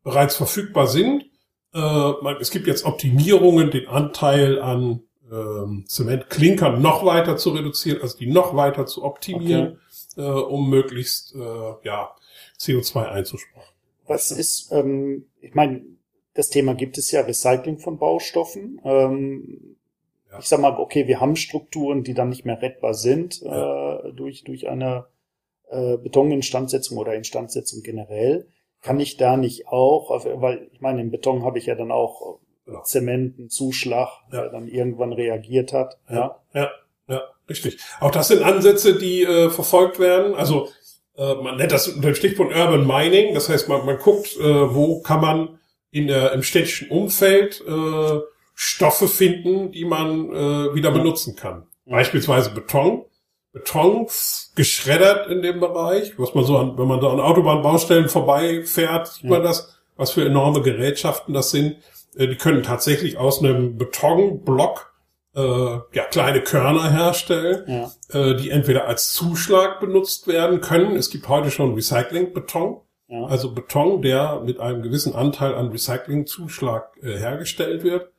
[0.04, 1.26] bereits verfügbar sind.
[1.74, 8.02] Äh, man, es gibt jetzt Optimierungen, den Anteil an ähm, Zementklinkern noch weiter zu reduzieren,
[8.02, 9.80] also die noch weiter zu optimieren,
[10.16, 11.40] äh, um möglichst äh,
[11.84, 12.16] ja,
[12.60, 13.68] CO2 einzusparen.
[14.08, 15.82] Was ist, ähm, ich meine,
[16.34, 18.80] das Thema gibt es ja, Recycling von Baustoffen.
[18.84, 19.76] Ähm,
[20.32, 20.40] Ja.
[20.40, 24.00] Ich sag mal, okay, wir haben Strukturen, die dann nicht mehr rettbar sind Ja.
[24.00, 25.06] äh, durch, durch eine
[25.70, 28.48] äh, Betoninstandsetzung oder Instandsetzung generell.
[28.82, 30.10] Kann ich da nicht auch,
[30.42, 32.82] weil ich meine, im Beton habe ich ja dann auch Genau.
[32.84, 34.42] Zement, einen Zuschlag, Ja.
[34.44, 35.98] der dann irgendwann reagiert hat.
[36.10, 36.40] Ja.
[36.54, 36.72] Ja,
[37.10, 37.78] ja, richtig.
[38.00, 40.34] Auch das sind Ansätze, die äh, verfolgt werden.
[40.34, 40.70] Also
[41.18, 43.34] äh, man nennt das unter dem Stichpunkt Urban Mining.
[43.34, 45.60] Das heißt, man, man guckt, äh, wo kann man
[45.92, 48.20] in der, im städtischen Umfeld äh,
[48.56, 50.98] Stoffe finden, die man äh, wieder Ja.
[50.98, 51.68] benutzen kann.
[51.86, 51.98] Ja.
[51.98, 53.04] Beispielsweise Beton.
[53.54, 59.08] Betons geschreddert in dem Bereich, was man so an, wenn man da an Autobahnbaustellen vorbeifährt,
[59.08, 59.30] sieht ja.
[59.30, 61.78] man das, was für enorme Gerätschaften das sind.
[62.18, 64.92] Äh, die können tatsächlich aus einem Betonblock
[65.36, 68.20] äh, ja, kleine Körner herstellen, ja.
[68.20, 70.96] äh, die entweder als Zuschlag benutzt werden können.
[70.96, 73.26] Es gibt heute schon Recyclingbeton, ja.
[73.26, 78.12] also Beton, der mit einem gewissen Anteil an Recyclingzuschlag äh, hergestellt wird.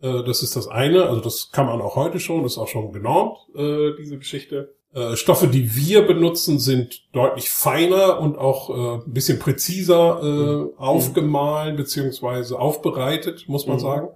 [0.00, 2.68] Äh, das ist das eine, also das kann man auch heute schon, das ist auch
[2.68, 4.74] schon genormt, äh, diese Geschichte.
[4.92, 10.26] Äh, Stoffe, die wir benutzen, sind deutlich feiner und auch äh, ein bisschen präziser äh,
[10.26, 10.70] mhm.
[10.78, 13.80] aufgemahlen beziehungsweise aufbereitet, muss man mhm.
[13.80, 14.08] sagen.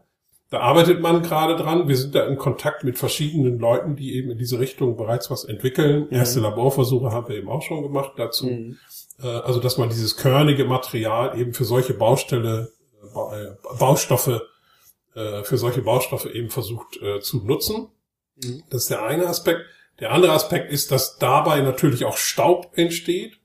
[0.51, 1.89] Da arbeitet man gerade dran.
[1.89, 5.45] Wir sind da in Kontakt mit verschiedenen Leuten, die eben in diese Richtung bereits was
[5.45, 6.07] entwickeln.
[6.11, 6.17] Mhm.
[6.17, 8.47] Erste Laborversuche haben wir eben auch schon gemacht dazu.
[8.47, 8.79] Mhm.
[9.23, 12.73] Äh, also, dass man dieses körnige Material eben für solche Baustelle,
[13.15, 14.43] äh, Baustoffe,
[15.15, 17.89] äh, für solche Baustoffe eben versucht äh, zu nutzen.
[18.37, 18.65] Mhm.
[18.71, 19.63] Das ist der eine Aspekt.
[20.01, 23.39] Der andere Aspekt ist, dass dabei natürlich auch Staub entsteht.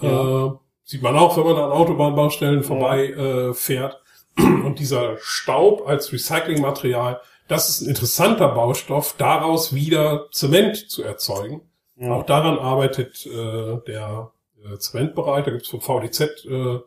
[0.00, 0.46] Ja.
[0.46, 0.50] Äh,
[0.84, 3.50] sieht man auch, wenn man an Autobahnbaustellen vorbei ja.
[3.50, 4.00] äh, fährt.
[4.36, 11.62] Und dieser Staub als Recyclingmaterial, das ist ein interessanter Baustoff, daraus wieder Zement zu erzeugen.
[11.96, 12.12] Ja.
[12.12, 14.32] Auch daran arbeitet äh, der
[14.64, 15.44] äh, Zementbereich.
[15.44, 16.80] Da gibt es vom VDZ äh,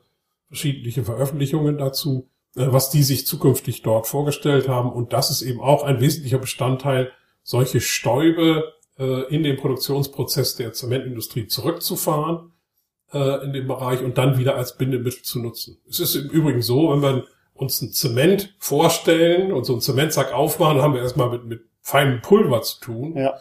[0.47, 4.91] verschiedene Veröffentlichungen dazu, äh, was die sich zukünftig dort vorgestellt haben.
[4.91, 11.47] Und das ist eben auch ein wesentlicher Bestandteil, solche Stäube in den Produktionsprozess der Zementindustrie
[11.47, 12.51] zurückzufahren
[13.13, 15.77] äh, in dem Bereich und dann wieder als Bindemittel zu nutzen.
[15.89, 20.33] Es ist im Übrigen so, wenn wir uns ein Zement vorstellen und so einen Zementsack
[20.33, 23.17] aufmachen, haben wir erstmal mit, mit feinem Pulver zu tun.
[23.17, 23.35] Ja.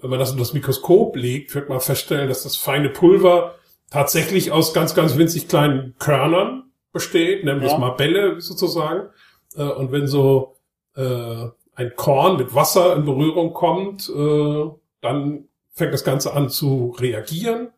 [0.00, 3.54] Wenn man das unter das Mikroskop legt, wird man feststellen, dass das feine Pulver
[3.90, 7.74] tatsächlich aus ganz, ganz winzig kleinen Körnern besteht, nennen wir ja.
[7.74, 9.10] es mal Bälle sozusagen.
[9.54, 10.56] Äh, und wenn so
[10.96, 14.70] äh, ein Korn mit Wasser in Berührung kommt, äh,
[15.00, 17.68] dann fängt das Ganze an zu reagieren.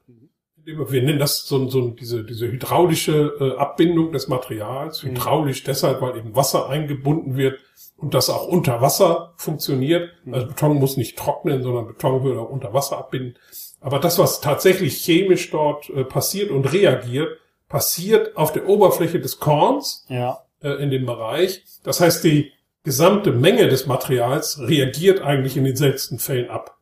[0.64, 5.02] Wir nennen das so, so diese, diese hydraulische äh, Abbindung des Materials.
[5.02, 5.10] Mhm.
[5.10, 7.58] Hydraulisch deshalb, weil eben Wasser eingebunden wird
[7.96, 10.10] und das auch unter Wasser funktioniert.
[10.24, 10.34] Mhm.
[10.34, 13.36] Also Beton muss nicht trocknen, sondern Beton würde auch unter Wasser abbinden.
[13.80, 19.40] Aber das, was tatsächlich chemisch dort äh, passiert und reagiert, passiert auf der Oberfläche des
[19.40, 20.38] Korns ja.
[20.62, 21.64] äh, in dem Bereich.
[21.82, 22.52] Das heißt, die
[22.84, 26.78] gesamte Menge des Materials reagiert eigentlich in den seltensten Fällen ab.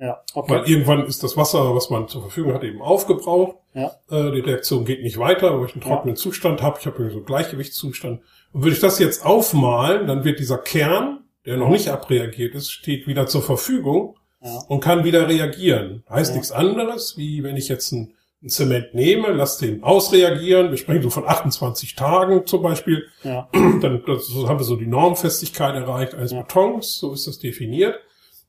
[0.00, 0.50] Ja, okay.
[0.50, 3.56] Weil irgendwann ist das Wasser, was man zur Verfügung hat, eben aufgebraucht.
[3.74, 3.92] Ja.
[4.10, 6.20] Äh, die Reaktion geht nicht weiter, weil ich einen trockenen ja.
[6.20, 6.78] Zustand habe.
[6.80, 8.20] Ich habe so einen Gleichgewichtszustand.
[8.52, 12.70] Und würde ich das jetzt aufmalen, dann wird dieser Kern, der noch nicht abreagiert ist,
[12.70, 14.58] steht wieder zur Verfügung ja.
[14.68, 16.02] und kann wieder reagieren.
[16.08, 16.36] Heißt ja.
[16.36, 21.02] nichts anderes, wie wenn ich jetzt ein ein Zement nehme, lasse den ausreagieren, wir sprechen
[21.02, 23.48] so von 28 Tagen zum Beispiel, ja.
[23.52, 26.32] dann so haben wir so die Normfestigkeit erreicht eines.
[26.32, 28.00] Betons, so ist das definiert.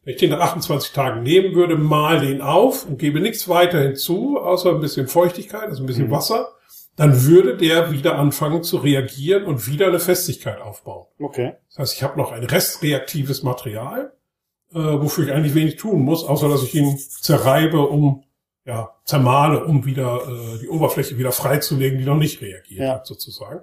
[0.03, 3.79] Wenn ich den nach 28 Tagen nehmen würde, mal den auf und gebe nichts weiter
[3.79, 6.11] hinzu, außer ein bisschen Feuchtigkeit, also ein bisschen mhm.
[6.11, 6.49] Wasser,
[6.95, 11.07] dann würde der wieder anfangen zu reagieren und wieder eine Festigkeit aufbauen.
[11.19, 11.53] Okay.
[11.69, 14.13] Das heißt, ich habe noch ein restreaktives Material,
[14.73, 18.23] äh, wofür ich eigentlich wenig tun muss, außer dass ich ihn zerreibe, um
[18.65, 22.93] ja, zermale, um wieder äh, die Oberfläche wieder freizulegen, die noch nicht reagiert ja.
[22.95, 23.61] hat, sozusagen.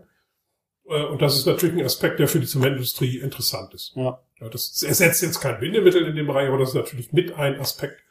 [0.88, 3.92] Äh, und das ist natürlich ein Aspekt, der für die Zementindustrie interessant ist.
[3.94, 4.20] Ja.
[4.40, 4.48] ja.
[4.48, 8.02] Das ersetzt jetzt kein Bindemittel in dem Bereich, aber das ist natürlich mit ein Aspekt,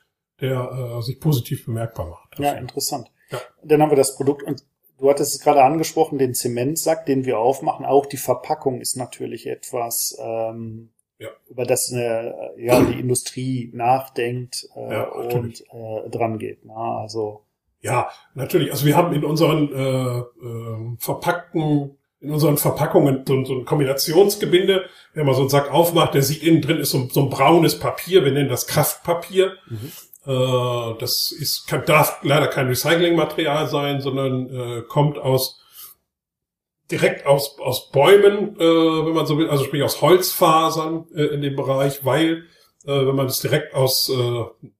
[0.42, 2.34] der äh, sich positiv bemerkbar macht.
[2.34, 2.46] Dafür.
[2.46, 3.12] Ja, interessant.
[3.32, 3.40] Ja.
[3.64, 4.64] Dann haben wir das Produkt und
[5.00, 7.86] du hattest es gerade angesprochen, den Zementsack, den wir aufmachen.
[7.86, 11.30] Auch die Verpackung ist natürlich etwas, ähm, ja.
[11.50, 16.66] über das eine, ja, die Industrie nachdenkt äh, ja, und äh, dran geht.
[16.66, 16.76] Ne?
[16.76, 17.44] Also
[17.80, 18.72] ja, natürlich.
[18.72, 24.86] Also wir haben in unseren äh, äh, verpackten in unseren Verpackungen so, so ein Kombinationsgebinde,
[25.14, 27.80] wenn man so einen Sack aufmacht, der sieht innen drin ist so, so ein braunes
[27.80, 29.54] Papier, wir nennen das Kraftpapier.
[29.70, 29.92] Mhm.
[30.26, 35.62] Äh, das ist, kann, darf leider kein Recyclingmaterial sein, sondern äh, kommt aus
[36.92, 41.42] direkt aus, aus Bäumen, äh, wenn man so will, also sprich aus Holzfasern äh, in
[41.42, 42.46] dem Bereich, weil
[42.86, 44.12] äh, wenn man das direkt aus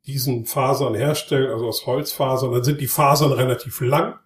[0.06, 4.18] diesen Fasern herstellt, also aus Holzfasern, dann sind die Fasern relativ lang,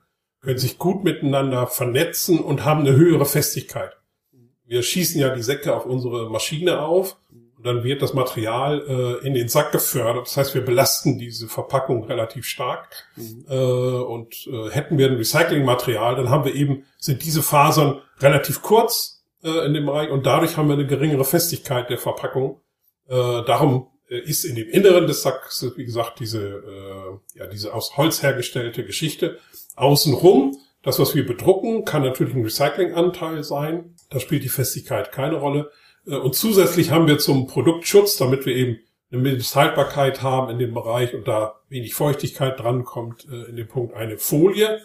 [0.42, 3.98] können sich gut miteinander vernetzen und haben eine höhere Festigkeit.
[4.66, 7.18] Wir schießen ja die Säcke auf unsere Maschine auf
[7.58, 10.28] und dann wird das Material äh, in den Sack gefördert.
[10.28, 12.88] Das heißt, wir belasten diese Verpackung relativ stark.
[13.16, 13.46] Mhm.
[13.50, 18.62] Äh, und äh, hätten wir ein Recyclingmaterial, dann haben wir eben, sind diese Fasern relativ
[18.62, 22.62] kurz äh, in dem Bereich und dadurch haben wir eine geringere Festigkeit der Verpackung.
[23.08, 27.74] Äh, darum äh, ist in dem Inneren des Sacks, wie gesagt, diese, äh, ja, diese
[27.74, 29.38] aus Holz hergestellte Geschichte.
[29.76, 33.96] Außenrum, das, was wir bedrucken, kann natürlich ein Recyclinganteil sein.
[34.10, 35.70] Da spielt die Festigkeit keine Rolle.
[36.08, 38.80] Äh, und zusätzlich haben wir zum Produktschutz, damit wir eben
[39.12, 43.94] eine Mindesthaltbarkeit haben in dem Bereich und da wenig Feuchtigkeit drankommt, äh, in dem Punkt
[43.94, 44.82] eine Folie.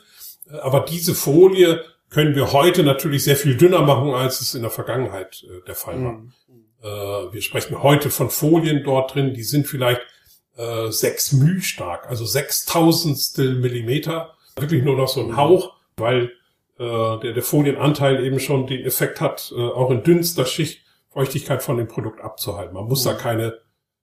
[0.51, 4.63] Äh, aber diese Folie können wir heute natürlich sehr viel dünner machen, als es in
[4.63, 6.13] der Vergangenheit der Fall war.
[6.13, 6.33] Mhm.
[7.33, 10.03] Wir sprechen heute von Folien dort drin, die sind vielleicht
[10.91, 14.36] sechs μ stark, also sechstausendstel Millimeter.
[14.59, 16.33] Wirklich nur noch so ein Hauch, weil
[16.79, 21.63] äh, der, der Folienanteil eben schon den Effekt hat, äh, auch in dünnster Schicht Feuchtigkeit
[21.63, 22.75] von dem Produkt abzuhalten.
[22.75, 23.09] Man muss mhm.
[23.09, 23.59] da keine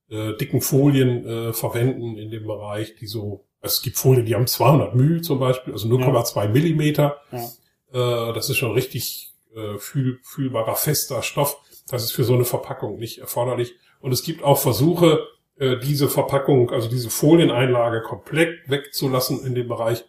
[0.09, 4.47] äh, dicken Folien äh, verwenden in dem Bereich, die so, es gibt Folien, die haben
[4.47, 6.49] 200 μ zum Beispiel, also 0,2 ja.
[6.49, 7.21] Millimeter.
[7.31, 8.29] Ja.
[8.29, 11.57] Äh, das ist schon richtig äh, fühl, fühlbarer, fester Stoff.
[11.89, 13.75] Das ist für so eine Verpackung nicht erforderlich.
[13.99, 19.67] Und es gibt auch Versuche, äh, diese Verpackung, also diese Folieneinlage komplett wegzulassen in dem
[19.67, 20.03] Bereich.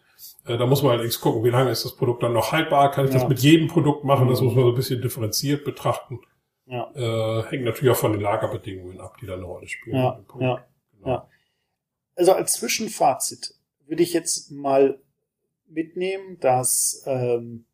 [0.45, 2.91] Äh, da muss man allerdings gucken, wie lange ist das Produkt dann noch haltbar.
[2.91, 3.19] Kann ich ja.
[3.19, 4.27] das mit jedem Produkt machen?
[4.27, 6.19] Das muss man so ein bisschen differenziert betrachten.
[6.65, 6.91] Ja.
[6.95, 9.97] Äh, hängt natürlich auch von den Lagerbedingungen ab, die da eine Rolle spielen.
[9.97, 11.09] Ja, ja, genau.
[11.09, 11.29] ja.
[12.15, 13.53] Also als Zwischenfazit
[13.85, 14.99] würde ich jetzt mal
[15.67, 17.65] mitnehmen, dass ähm,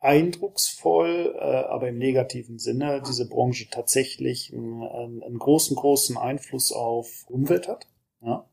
[0.00, 7.24] eindrucksvoll, äh, aber im negativen Sinne diese Branche tatsächlich einen, einen großen, großen Einfluss auf
[7.28, 7.88] Umwelt hat.
[8.20, 8.48] Ja.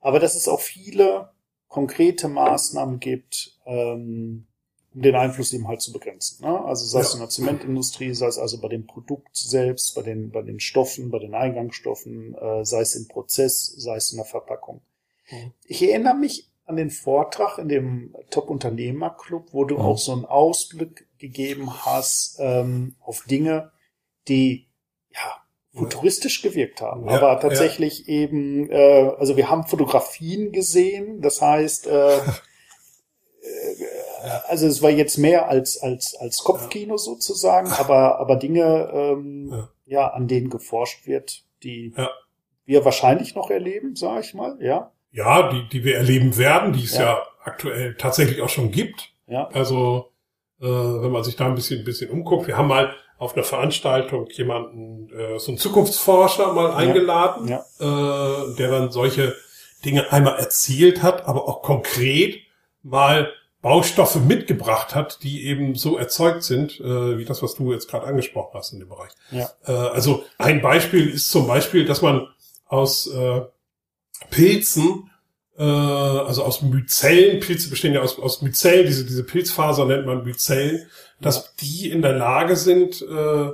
[0.00, 1.30] Aber dass es auch viele
[1.76, 4.46] konkrete Maßnahmen gibt, ähm,
[4.94, 6.42] um den Einfluss eben halt zu begrenzen.
[6.42, 6.64] Ne?
[6.64, 7.16] Also sei es ja.
[7.16, 11.10] in der Zementindustrie, sei es also bei dem Produkt selbst, bei den, bei den Stoffen,
[11.10, 14.80] bei den Eingangsstoffen, äh, sei es im Prozess, sei es in der Verpackung.
[15.30, 15.52] Mhm.
[15.66, 19.82] Ich erinnere mich an den Vortrag in dem Top-Unternehmer-Club, wo du mhm.
[19.82, 23.70] auch so einen Ausblick gegeben hast ähm, auf Dinge,
[24.28, 24.66] die
[25.10, 25.45] ja
[25.76, 28.14] futuristisch gewirkt haben, ja, aber tatsächlich ja.
[28.14, 32.20] eben, äh, also wir haben Fotografien gesehen, das heißt, äh, äh,
[34.48, 40.08] also es war jetzt mehr als als als Kopfkino sozusagen, aber aber Dinge, ähm, ja.
[40.08, 41.94] an denen geforscht wird, die
[42.64, 44.92] wir wahrscheinlich noch erleben, sage ich mal, ja.
[45.12, 49.12] Ja, die, die wir erleben werden, die es ja, ja aktuell tatsächlich auch schon gibt.
[49.26, 49.48] Ja.
[49.48, 50.12] Also
[50.60, 53.44] äh, wenn man sich da ein bisschen, ein bisschen umguckt, wir haben mal auf einer
[53.44, 57.64] Veranstaltung jemanden, äh, so einen Zukunftsforscher mal eingeladen, ja.
[57.80, 58.44] Ja.
[58.50, 59.34] Äh, der dann solche
[59.84, 62.40] Dinge einmal erzählt hat, aber auch konkret
[62.82, 67.88] mal Baustoffe mitgebracht hat, die eben so erzeugt sind, äh, wie das, was du jetzt
[67.88, 69.10] gerade angesprochen hast in dem Bereich.
[69.30, 69.48] Ja.
[69.66, 72.28] Äh, also ein Beispiel ist zum Beispiel, dass man
[72.66, 73.42] aus äh,
[74.30, 75.10] Pilzen,
[75.58, 80.24] äh, also aus Myzellen, Pilze bestehen ja aus, aus Myzellen, diese, diese Pilzfaser nennt man
[80.24, 80.86] Myzellen,
[81.20, 83.50] dass die in der Lage sind, äh,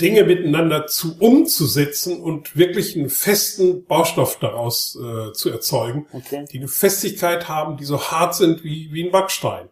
[0.00, 6.46] Dinge miteinander zu umzusetzen und wirklich einen festen Baustoff daraus äh, zu erzeugen, okay.
[6.50, 9.68] die eine Festigkeit haben, die so hart sind wie, wie ein Backstein.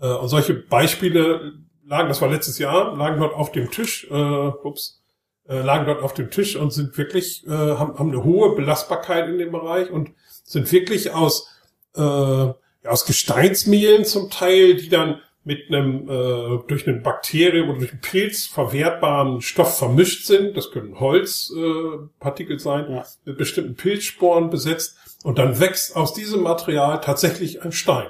[0.00, 1.52] Äh, und solche Beispiele
[1.86, 5.00] lagen, das war letztes Jahr, lagen dort auf dem Tisch, äh, ups,
[5.48, 9.28] äh, lagen dort auf dem Tisch und sind wirklich, äh, haben, haben eine hohe Belastbarkeit
[9.28, 10.10] in dem Bereich und
[10.48, 11.48] sind wirklich aus,
[11.96, 17.78] äh, ja, aus Gesteinsmehlen zum Teil, die dann mit einem äh, durch einen Bakterium oder
[17.78, 20.56] durch einen Pilz verwertbaren Stoff vermischt sind.
[20.56, 23.06] Das können Holzpartikel äh, sein, ja.
[23.24, 24.96] mit bestimmten Pilzsporen besetzt.
[25.24, 28.08] Und dann wächst aus diesem Material tatsächlich ein Stein.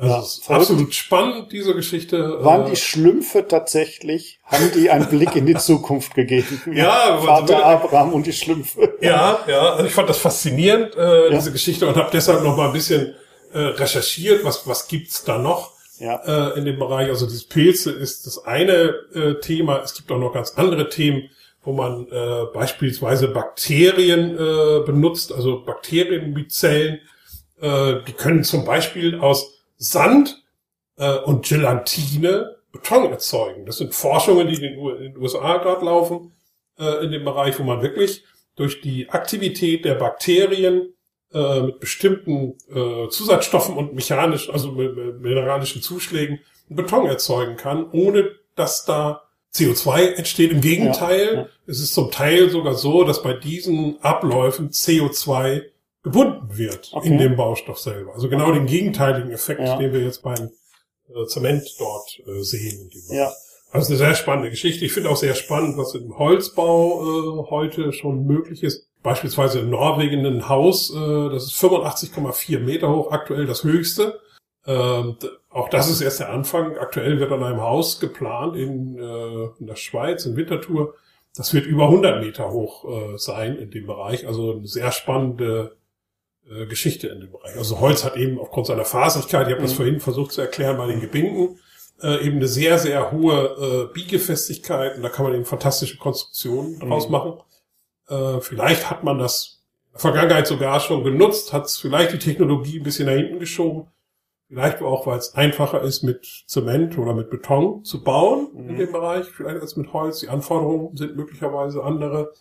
[0.00, 2.44] Also ja, absolut spannend, diese Geschichte.
[2.44, 6.60] Waren die Schlümpfe tatsächlich, haben die einen Blick in die Zukunft gegeben?
[6.72, 8.94] ja, Vater Abraham und die Schlümpfe.
[9.00, 11.30] Ja, ja, also ich fand das faszinierend, äh, ja.
[11.30, 13.16] diese Geschichte, und habe deshalb noch mal ein bisschen
[13.52, 16.50] äh, recherchiert, was, was gibt's da noch ja.
[16.52, 17.08] äh, in dem Bereich.
[17.08, 19.80] Also dieses Pilze ist das eine äh, Thema.
[19.82, 21.28] Es gibt auch noch ganz andere Themen,
[21.62, 27.00] wo man äh, beispielsweise Bakterien äh, benutzt, also Bakterien mit Zellen.
[27.60, 30.44] Äh, die können zum Beispiel aus Sand
[30.96, 33.64] äh, und Gelatine Beton erzeugen.
[33.64, 36.32] Das sind Forschungen, die in den USA gerade laufen,
[36.78, 38.24] äh, in dem Bereich, wo man wirklich
[38.56, 40.92] durch die Aktivität der Bakterien
[41.32, 48.84] äh, mit bestimmten äh, Zusatzstoffen und mechanischen, also mineralischen Zuschlägen Beton erzeugen kann, ohne dass
[48.84, 49.22] da
[49.54, 50.52] CO2 entsteht.
[50.52, 51.48] Im Gegenteil, ja, ja.
[51.66, 55.62] es ist zum Teil sogar so, dass bei diesen Abläufen CO2
[56.08, 57.08] gebunden wird okay.
[57.08, 58.14] in dem Baustoff selber.
[58.14, 59.76] Also genau den gegenteiligen Effekt, ja.
[59.76, 60.50] den wir jetzt beim
[61.08, 62.90] äh, Zement dort äh, sehen.
[63.10, 63.30] ja.
[63.70, 64.86] Also eine sehr spannende Geschichte.
[64.86, 68.88] Ich finde auch sehr spannend, was im Holzbau äh, heute schon möglich ist.
[69.02, 74.20] Beispielsweise in Norwegen ein Haus, äh, das ist 85,4 Meter hoch, aktuell das höchste.
[74.66, 75.16] Ähm,
[75.50, 76.78] auch das ist erst der Anfang.
[76.78, 80.94] Aktuell wird an einem Haus geplant in, äh, in der Schweiz, in Winterthur.
[81.36, 84.26] Das wird über 100 Meter hoch äh, sein in dem Bereich.
[84.26, 85.77] Also eine sehr spannende
[86.50, 87.56] äh, Geschichte in dem Bereich.
[87.56, 89.66] Also Holz hat eben aufgrund seiner Faserigkeit, ich habe mhm.
[89.66, 91.58] das vorhin versucht zu erklären bei den Gebinken,
[92.02, 96.76] äh, eben eine sehr, sehr hohe äh, Biegefestigkeit und da kann man eben fantastische Konstruktionen
[96.76, 96.80] mhm.
[96.80, 97.40] draus machen.
[98.08, 102.78] Äh, vielleicht hat man das in der Vergangenheit sogar schon genutzt, hat vielleicht die Technologie
[102.78, 103.88] ein bisschen nach hinten geschoben.
[104.48, 108.70] Vielleicht auch, weil es einfacher ist, mit Zement oder mit Beton zu bauen mhm.
[108.70, 110.20] in dem Bereich, vielleicht als mit Holz.
[110.20, 112.32] Die Anforderungen sind möglicherweise andere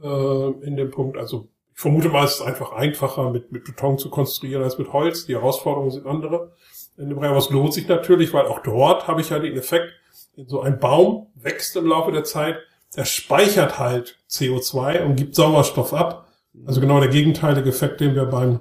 [0.00, 1.16] äh, in dem Punkt.
[1.16, 4.92] Also ich vermute mal, es ist einfach einfacher, mit, mit Beton zu konstruieren als mit
[4.92, 5.26] Holz.
[5.26, 6.52] Die Herausforderungen sind andere.
[6.96, 9.56] In dem Bereich, aber es lohnt sich natürlich, weil auch dort habe ich ja den
[9.56, 9.92] Effekt,
[10.46, 12.58] so ein Baum wächst im Laufe der Zeit,
[12.96, 16.28] der speichert halt CO2 und gibt Sauerstoff ab.
[16.64, 18.60] Also genau der gegenteilige Effekt, den wir beim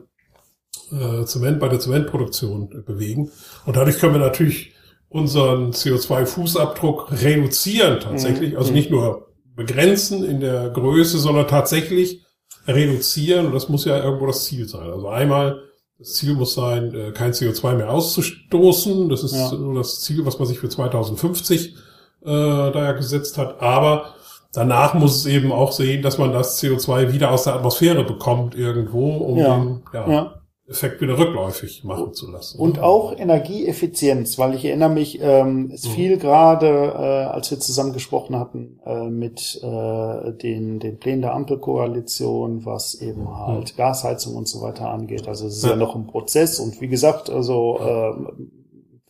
[0.91, 3.31] äh, Zement, bei der Zementproduktion äh, bewegen.
[3.65, 4.73] Und dadurch können wir natürlich
[5.09, 8.53] unseren CO2-Fußabdruck reduzieren tatsächlich.
[8.53, 8.57] Mhm.
[8.57, 12.22] Also nicht nur begrenzen in der Größe, sondern tatsächlich
[12.67, 13.47] reduzieren.
[13.47, 14.89] Und das muss ja irgendwo das Ziel sein.
[14.89, 15.61] Also einmal,
[15.99, 19.09] das Ziel muss sein, äh, kein CO2 mehr auszustoßen.
[19.09, 19.51] Das ist ja.
[19.53, 21.75] nur das Ziel, was man sich für 2050 äh,
[22.25, 23.61] da ja gesetzt hat.
[23.61, 24.13] Aber
[24.53, 28.55] danach muss es eben auch sehen, dass man das CO2 wieder aus der Atmosphäre bekommt
[28.55, 29.57] irgendwo, um ja.
[29.57, 30.33] den, ja, ja.
[30.73, 32.59] Effekt wieder rückläufig machen zu lassen.
[32.59, 35.91] Und auch Energieeffizienz, weil ich erinnere mich, ähm, es mhm.
[35.91, 41.35] fiel gerade, äh, als wir zusammen gesprochen hatten, äh, mit äh, den, den Plänen der
[41.35, 43.37] Ampelkoalition, was eben mhm.
[43.37, 43.77] halt mhm.
[43.77, 45.27] Gasheizung und so weiter angeht.
[45.27, 48.43] Also es ist ja, ja noch ein Prozess und wie gesagt, also äh,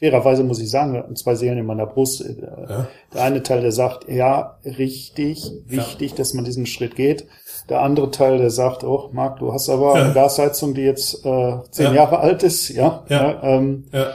[0.03, 2.21] fairerweise muss ich sagen, zwei Seelen in meiner Brust.
[2.21, 2.87] Äh, ja.
[3.13, 6.17] Der eine Teil, der sagt, ja, richtig, wichtig, ja.
[6.17, 7.25] dass man diesen Schritt geht.
[7.69, 10.03] Der andere Teil, der sagt, oh, Marc, du hast aber ja.
[10.05, 13.03] eine Gasheizung, die jetzt äh, zehn Jahre alt ist, ja.
[13.09, 13.41] ja.
[13.41, 14.07] Ähm, ja.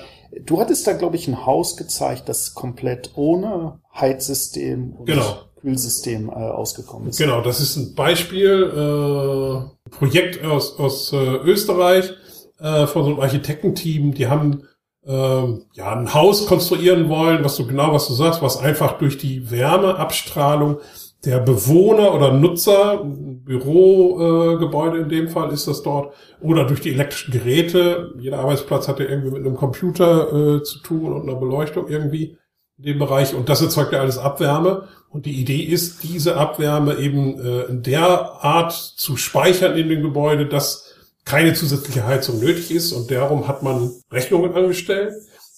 [0.45, 5.39] Du hattest da, glaube ich, ein Haus gezeigt, das komplett ohne Heizsystem und genau.
[5.61, 7.19] Kühlsystem äh, ausgekommen ist.
[7.19, 12.13] Genau, das ist ein Beispiel, äh, Projekt aus, aus äh, Österreich
[12.61, 14.65] äh, von so einem Architektenteam, die haben
[15.07, 19.17] ähm, ja, ein Haus konstruieren wollen, was du genau was du sagst, was einfach durch
[19.17, 20.79] die Wärmeabstrahlung
[21.25, 26.93] der Bewohner oder Nutzer, Bürogebäude äh, in dem Fall ist das dort, oder durch die
[26.93, 31.39] elektrischen Geräte, jeder Arbeitsplatz hat ja irgendwie mit einem Computer äh, zu tun und einer
[31.39, 32.39] Beleuchtung irgendwie
[32.79, 33.35] in dem Bereich.
[33.35, 34.87] Und das erzeugt ja alles Abwärme.
[35.11, 40.03] Und die Idee ist, diese Abwärme eben äh, in der Art zu speichern in dem
[40.03, 42.93] Gebäude, dass keine zusätzliche Heizung nötig ist.
[42.93, 45.15] Und darum hat man Rechnungen angestellt,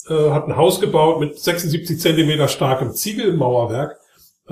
[0.08, 3.99] äh, hat ein Haus gebaut mit 76 Zentimeter starkem Ziegelmauerwerk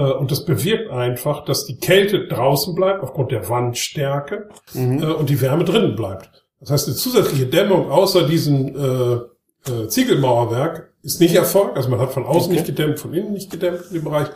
[0.03, 5.03] und das bewirkt einfach, dass die Kälte draußen bleibt aufgrund der Wandstärke mhm.
[5.03, 6.31] äh, und die Wärme drinnen bleibt.
[6.61, 11.77] Das heißt, eine zusätzliche Dämmung außer diesem äh, äh, Ziegelmauerwerk ist nicht erfolgt.
[11.77, 12.53] Also man hat von außen okay.
[12.53, 14.29] nicht gedämmt, von innen nicht gedämmt in dem Bereich.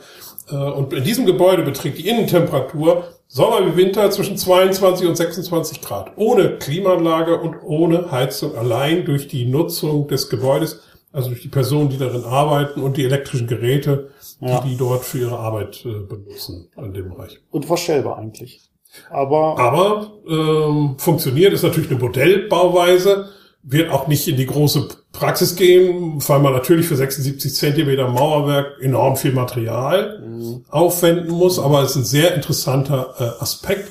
[0.51, 5.81] Äh, und in diesem Gebäude beträgt die Innentemperatur Sommer wie Winter zwischen 22 und 26
[5.81, 6.12] Grad.
[6.16, 8.57] Ohne Klimaanlage und ohne Heizung.
[8.57, 13.05] Allein durch die Nutzung des Gebäudes, also durch die Personen, die darin arbeiten und die
[13.05, 14.61] elektrischen Geräte, ja.
[14.61, 17.40] die die dort für ihre Arbeit äh, benutzen in dem Bereich.
[17.51, 18.61] Unvorstellbar eigentlich.
[19.11, 23.29] Aber, Aber ähm, funktioniert, ist natürlich eine Modellbauweise
[23.62, 28.81] wird auch nicht in die große Praxis gehen, weil man natürlich für 76 Zentimeter Mauerwerk
[28.81, 30.64] enorm viel Material mhm.
[30.68, 33.88] aufwenden muss, aber es ist ein sehr interessanter äh, Aspekt.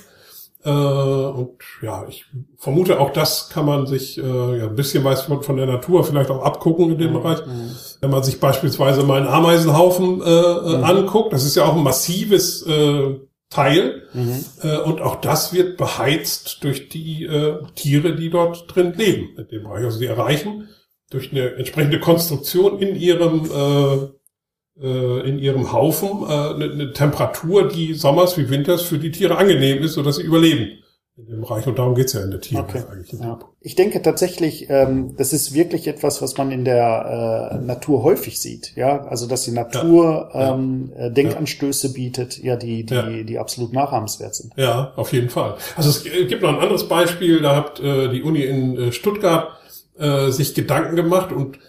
[0.63, 2.25] Äh, und ja, ich
[2.57, 6.03] vermute auch das kann man sich äh, ja, ein bisschen was von, von der Natur
[6.03, 7.21] vielleicht auch abgucken in dem mhm.
[7.21, 7.39] Bereich.
[7.99, 10.83] Wenn man sich beispielsweise mal einen Ameisenhaufen äh, äh mhm.
[10.83, 13.19] anguckt, das ist ja auch ein massives äh,
[13.49, 14.03] Teil.
[14.13, 14.45] Mhm.
[14.61, 19.47] Äh, und auch das wird beheizt durch die äh, Tiere, die dort drin leben in
[19.47, 19.85] dem Bereich.
[19.85, 20.69] Also die erreichen
[21.09, 24.07] durch eine entsprechende Konstruktion in ihrem äh,
[24.87, 29.83] in ihrem Haufen äh, eine, eine Temperatur, die sommers wie winters für die Tiere angenehm
[29.83, 30.81] ist, sodass sie überleben
[31.17, 31.67] in dem Bereich.
[31.67, 32.83] Und darum geht's ja in der Tierwelt okay.
[32.91, 33.19] eigentlich.
[33.19, 33.39] Ja.
[33.59, 38.39] Ich denke tatsächlich, ähm, das ist wirklich etwas, was man in der äh, Natur häufig
[38.39, 38.75] sieht.
[38.75, 40.53] Ja, also dass die Natur ja.
[40.53, 41.93] Ähm, äh, Denkanstöße ja.
[41.93, 43.23] bietet, ja, die die ja.
[43.23, 44.53] die absolut nachahmenswert sind.
[44.55, 45.57] Ja, auf jeden Fall.
[45.75, 47.41] Also es gibt noch ein anderes Beispiel.
[47.41, 49.49] Da hat äh, die Uni in äh, Stuttgart
[49.99, 51.59] äh, sich Gedanken gemacht und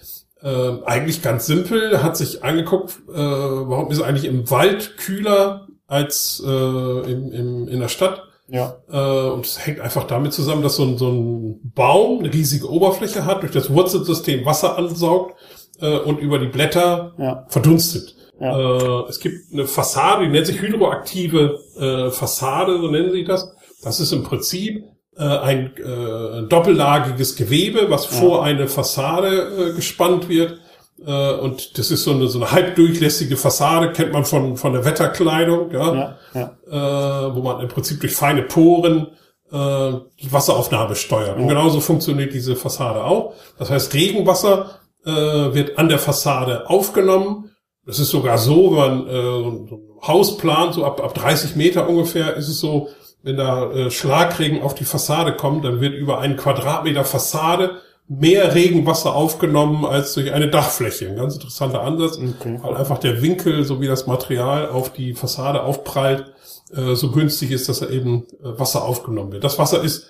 [0.43, 6.43] äh, eigentlich ganz simpel hat sich angeguckt, äh, warum ist eigentlich im Wald kühler als
[6.45, 8.77] äh, im, im, in der Stadt ja.
[8.91, 12.71] Äh, und es hängt einfach damit zusammen, dass so ein, so ein Baum eine riesige
[12.71, 15.37] Oberfläche hat, durch das Wurzelsystem Wasser ansaugt
[15.81, 17.47] äh, und über die Blätter ja.
[17.49, 18.15] verdunstet.
[18.39, 19.05] Ja.
[19.05, 23.55] Äh, es gibt eine Fassade, die nennt sich hydroaktive äh, Fassade, so nennen sie das.
[23.83, 24.85] Das ist im Prinzip
[25.21, 28.19] ein äh, doppellagiges Gewebe, was ja.
[28.19, 30.59] vor eine Fassade äh, gespannt wird
[31.07, 34.85] äh, und das ist so eine, so eine halbdurchlässige Fassade, kennt man von, von der
[34.85, 37.27] Wetterkleidung, ja, ja, ja.
[37.27, 39.09] Äh, wo man im Prinzip durch feine Poren
[39.51, 39.93] äh,
[40.23, 41.39] die Wasseraufnahme steuert.
[41.39, 43.35] Und genauso funktioniert diese Fassade auch.
[43.59, 47.51] Das heißt, Regenwasser äh, wird an der Fassade aufgenommen
[47.87, 51.57] Es ist sogar so, wenn man äh, so ein Haus plant, so ab, ab 30
[51.57, 52.89] Meter ungefähr, ist es so,
[53.23, 58.55] wenn da äh, Schlagregen auf die Fassade kommt, dann wird über einen Quadratmeter Fassade mehr
[58.55, 61.09] Regenwasser aufgenommen als durch eine Dachfläche.
[61.09, 62.59] Ein ganz interessanter Ansatz, okay.
[62.63, 66.33] weil einfach der Winkel sowie das Material auf die Fassade aufprallt,
[66.75, 69.45] äh, so günstig ist, dass er eben äh, Wasser aufgenommen wird.
[69.45, 70.09] Das Wasser ist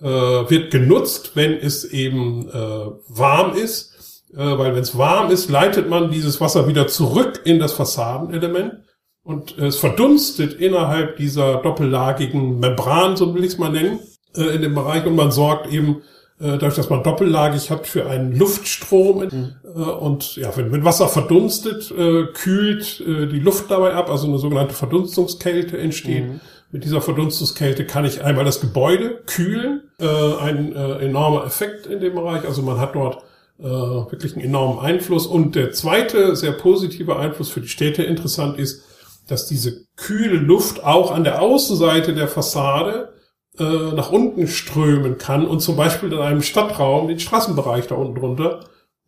[0.00, 2.52] äh, wird genutzt, wenn es eben äh,
[3.08, 7.58] warm ist, äh, weil wenn es warm ist, leitet man dieses Wasser wieder zurück in
[7.58, 8.80] das Fassadenelement
[9.22, 14.00] und es verdunstet innerhalb dieser doppellagigen Membran, so will ich es mal nennen,
[14.36, 16.02] äh, in dem Bereich und man sorgt eben
[16.40, 19.54] äh, dadurch, dass man doppellagig hat für einen Luftstrom mhm.
[19.64, 24.38] äh, und ja, wenn, wenn Wasser verdunstet, äh, kühlt die Luft dabei ab, also eine
[24.38, 26.26] sogenannte Verdunstungskälte entsteht.
[26.26, 26.40] Mhm.
[26.72, 32.44] Mit dieser Verdunstungskälte kann ich einmal das Gebäude kühlen, ein enormer Effekt in dem Bereich,
[32.44, 33.24] also man hat dort
[33.60, 35.26] äh, wirklich einen enormen Einfluss.
[35.26, 38.84] Und der zweite sehr positive Einfluss für die Städte interessant ist,
[39.30, 43.14] dass diese kühle Luft auch an der Außenseite der Fassade
[43.58, 48.14] äh, nach unten strömen kann und zum Beispiel in einem Stadtraum den Straßenbereich da unten
[48.14, 48.60] drunter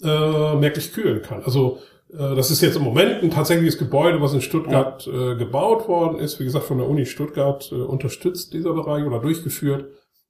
[0.02, 1.42] äh, merklich kühlen kann.
[1.44, 1.78] Also
[2.12, 6.18] äh, das ist jetzt im Moment ein tatsächliches Gebäude, was in Stuttgart äh, gebaut worden
[6.18, 6.38] ist.
[6.40, 9.86] Wie gesagt, von der Uni Stuttgart äh, unterstützt dieser Bereich oder durchgeführt.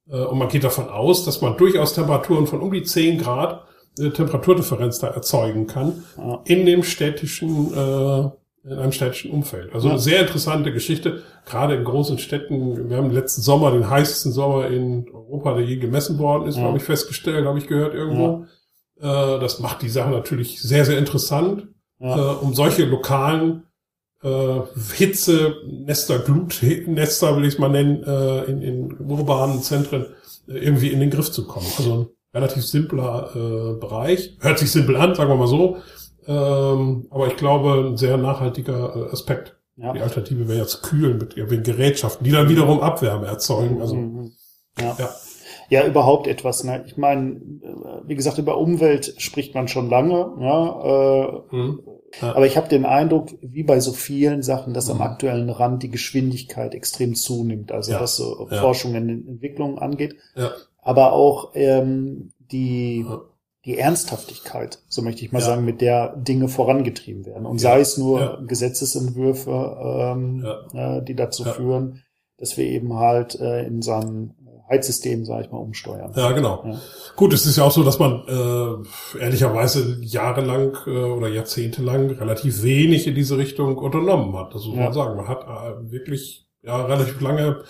[0.09, 3.65] Äh, und man geht davon aus, dass man durchaus Temperaturen von um die 10 Grad
[3.99, 6.03] äh, Temperaturdifferenz da erzeugen kann
[6.45, 8.29] in dem städtischen äh,
[8.63, 9.73] in einem städtischen Umfeld.
[9.73, 12.89] Also eine sehr interessante Geschichte, gerade in großen Städten.
[12.89, 16.63] Wir haben letzten Sommer den heißesten Sommer in Europa, der je gemessen worden ist, ja.
[16.63, 18.45] habe ich festgestellt, habe ich gehört irgendwo.
[19.01, 19.35] Ja.
[19.35, 21.67] Äh, das macht die Sache natürlich sehr, sehr interessant,
[21.99, 22.15] ja.
[22.15, 23.63] äh, um solche lokalen
[24.23, 24.61] äh,
[24.93, 30.05] Hitze, Nester, Glutnester, will ich es mal nennen, äh, in, in urbanen Zentren
[30.47, 31.67] irgendwie in den Griff zu kommen.
[31.77, 34.37] Also ein relativ simpler äh, Bereich.
[34.39, 35.77] Hört sich simpel an, sagen wir mal so.
[36.27, 39.57] Ähm, aber ich glaube, ein sehr nachhaltiger äh, Aspekt.
[39.75, 39.93] Ja.
[39.93, 43.81] Die Alternative wäre jetzt kühlen mit irgendwelchen Gerätschaften, die dann wiederum Abwärme erzeugen.
[43.81, 44.31] Also, mhm.
[44.79, 44.95] ja.
[44.99, 45.09] ja.
[45.69, 46.63] Ja, überhaupt etwas.
[46.63, 46.83] Ne?
[46.85, 47.41] Ich meine,
[48.05, 50.31] wie gesagt, über Umwelt spricht man schon lange.
[50.39, 51.79] Ja, äh, mhm.
[52.21, 52.35] ja.
[52.35, 54.95] Aber ich habe den Eindruck, wie bei so vielen Sachen, dass mhm.
[54.95, 57.71] am aktuellen Rand die Geschwindigkeit extrem zunimmt.
[57.71, 60.15] Also was so Forschung und Entwicklung angeht.
[60.35, 60.51] Ja.
[60.81, 63.05] Aber auch ähm, die
[63.65, 65.45] die Ernsthaftigkeit, so möchte ich mal ja.
[65.45, 67.45] sagen, mit der Dinge vorangetrieben werden.
[67.45, 67.69] Und ja.
[67.69, 68.39] sei es nur ja.
[68.45, 72.03] Gesetzesentwürfe, ähm, äh, die dazu führen,
[72.37, 74.33] dass wir eben halt äh, in seinem
[74.69, 76.11] Heizsystem, sage ich mal, umsteuern.
[76.15, 76.77] Ja, genau.
[77.15, 82.63] Gut, es ist ja auch so, dass man äh, ehrlicherweise jahrelang äh, oder jahrzehntelang relativ
[82.63, 84.53] wenig in diese Richtung unternommen hat.
[84.53, 85.17] Das muss man sagen.
[85.17, 87.63] Man hat äh, wirklich ja relativ lange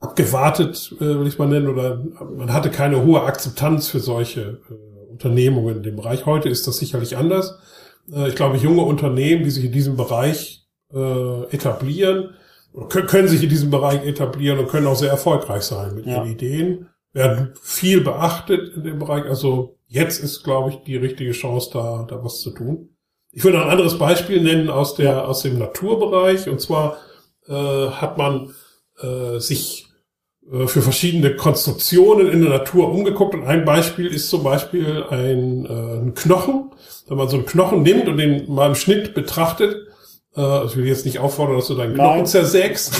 [0.00, 2.04] abgewartet, äh, will ich mal nennen, oder
[2.36, 4.88] man hatte keine hohe Akzeptanz für solche äh,
[5.18, 6.26] Unternehmungen in dem Bereich.
[6.26, 7.58] Heute ist das sicherlich anders.
[8.12, 12.34] Äh, ich glaube, junge Unternehmen, die sich in diesem Bereich äh, etablieren,
[12.88, 16.16] können sich in diesem Bereich etablieren und können auch sehr erfolgreich sein mit ja.
[16.16, 19.24] ihren Ideen, werden viel beachtet in dem Bereich.
[19.24, 22.90] Also jetzt ist, glaube ich, die richtige Chance, da, da was zu tun.
[23.32, 26.48] Ich würde ein anderes Beispiel nennen aus der, aus dem Naturbereich.
[26.48, 26.98] Und zwar
[27.48, 28.54] äh, hat man
[29.00, 29.87] äh, sich
[30.50, 35.98] für verschiedene Konstruktionen in der Natur umgeguckt und ein Beispiel ist zum Beispiel ein, äh,
[35.98, 36.70] ein Knochen.
[37.06, 39.88] Wenn man so einen Knochen nimmt und den mal im Schnitt betrachtet,
[40.36, 42.26] äh, ich will jetzt nicht auffordern, dass du deinen Knochen Nein.
[42.26, 42.94] zersägst,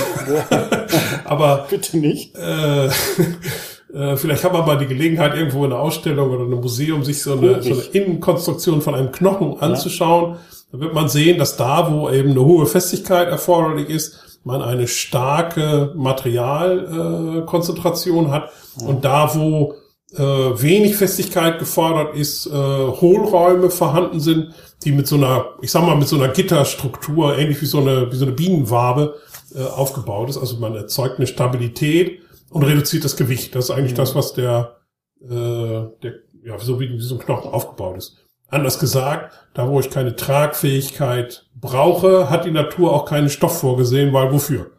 [1.25, 2.37] aber bitte nicht.
[2.37, 2.87] Äh,
[3.95, 7.23] äh, vielleicht hat man mal die Gelegenheit, irgendwo in einer Ausstellung oder einem Museum sich
[7.23, 10.33] so eine, so eine Innenkonstruktion von einem Knochen anzuschauen.
[10.33, 10.39] Ja.
[10.73, 14.89] Da wird man sehen, dass da, wo eben eine hohe Festigkeit erforderlich ist, man eine
[14.89, 19.75] starke Materialkonzentration hat und da, wo
[20.15, 25.85] äh, wenig Festigkeit gefordert ist, äh, Hohlräume vorhanden sind, die mit so einer, ich sag
[25.85, 29.17] mal, mit so einer Gitterstruktur, ähnlich wie so eine, wie so eine Bienenwabe
[29.55, 30.39] äh, aufgebaut ist.
[30.39, 32.21] Also man erzeugt eine Stabilität
[32.51, 33.55] und reduziert das Gewicht.
[33.55, 33.97] Das ist eigentlich mhm.
[33.97, 34.77] das, was der,
[35.23, 38.17] äh, der, ja, so wie, wie so ein Knochen aufgebaut ist.
[38.49, 44.13] Anders gesagt, da wo ich keine Tragfähigkeit brauche, hat die Natur auch keinen Stoff vorgesehen,
[44.13, 44.71] weil wofür?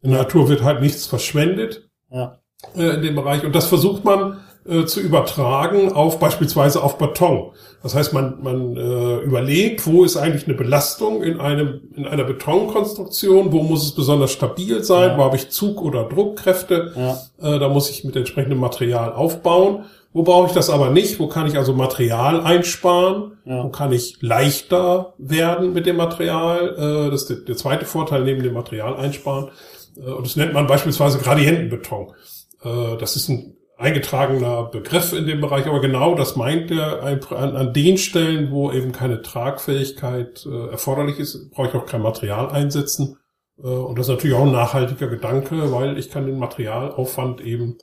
[0.00, 2.38] In der Natur wird halt nichts verschwendet ja.
[2.74, 3.44] äh, in dem Bereich.
[3.44, 7.52] Und das versucht man äh, zu übertragen auf beispielsweise auf Beton.
[7.82, 12.24] Das heißt, man, man äh, überlegt, wo ist eigentlich eine Belastung in einem in einer
[12.24, 15.18] Betonkonstruktion, wo muss es besonders stabil sein, ja.
[15.18, 17.18] wo habe ich Zug- oder Druckkräfte, ja.
[17.40, 19.84] äh, da muss ich mit entsprechendem Material aufbauen.
[20.12, 21.18] Wo brauche ich das aber nicht?
[21.18, 23.38] Wo kann ich also Material einsparen?
[23.44, 23.64] Ja.
[23.64, 26.74] Wo kann ich leichter werden mit dem Material?
[26.76, 29.50] Äh, das ist der, zweite Vorteil neben dem Material einsparen.
[29.96, 32.14] Äh, und das nennt man beispielsweise Gradientenbeton.
[32.62, 37.72] Äh, das ist ein eingetragener Begriff in dem Bereich, aber genau das meint er an,
[37.72, 43.18] den Stellen, wo eben keine Tragfähigkeit äh, erforderlich ist, brauche ich auch kein Material einsetzen.
[43.56, 47.76] Und das ist natürlich auch ein nachhaltiger Gedanke, weil ich kann den Materialaufwand eben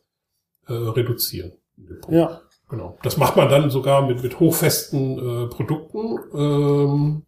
[0.69, 1.51] reduzieren.
[2.09, 2.41] Ja.
[2.69, 2.97] Genau.
[3.03, 7.23] Das macht man dann sogar mit, mit hochfesten äh, Produkten, ähm,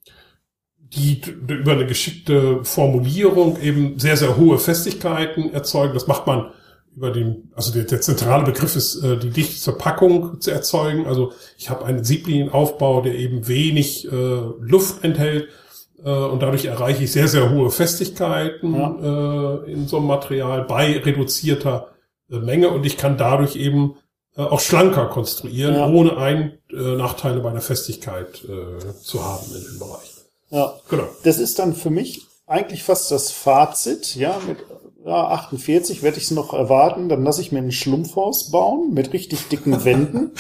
[0.80, 5.94] die über eine geschickte Formulierung eben sehr, sehr hohe Festigkeiten erzeugen.
[5.94, 6.52] Das macht man
[6.96, 11.06] über den, also der, der zentrale Begriff ist, äh, die dichte Verpackung zu erzeugen.
[11.06, 15.50] Also ich habe einen Sieblininenaufbau, der eben wenig äh, Luft enthält
[16.04, 19.62] äh, und dadurch erreiche ich sehr, sehr hohe Festigkeiten ja.
[19.64, 21.90] äh, in so einem Material bei reduzierter
[22.32, 23.98] äh, Menge und ich kann dadurch eben
[24.44, 25.88] auch schlanker konstruieren, ja.
[25.90, 30.14] ohne ein äh, Nachteile bei der Festigkeit äh, zu haben in dem Bereich.
[30.50, 31.04] Ja, genau.
[31.24, 34.58] Das ist dann für mich eigentlich fast das Fazit, ja, mit
[35.08, 37.08] ja, 48 werde ich es noch erwarten.
[37.08, 40.32] Dann lasse ich mir ein Schlumpfhaus bauen mit richtig dicken Wänden,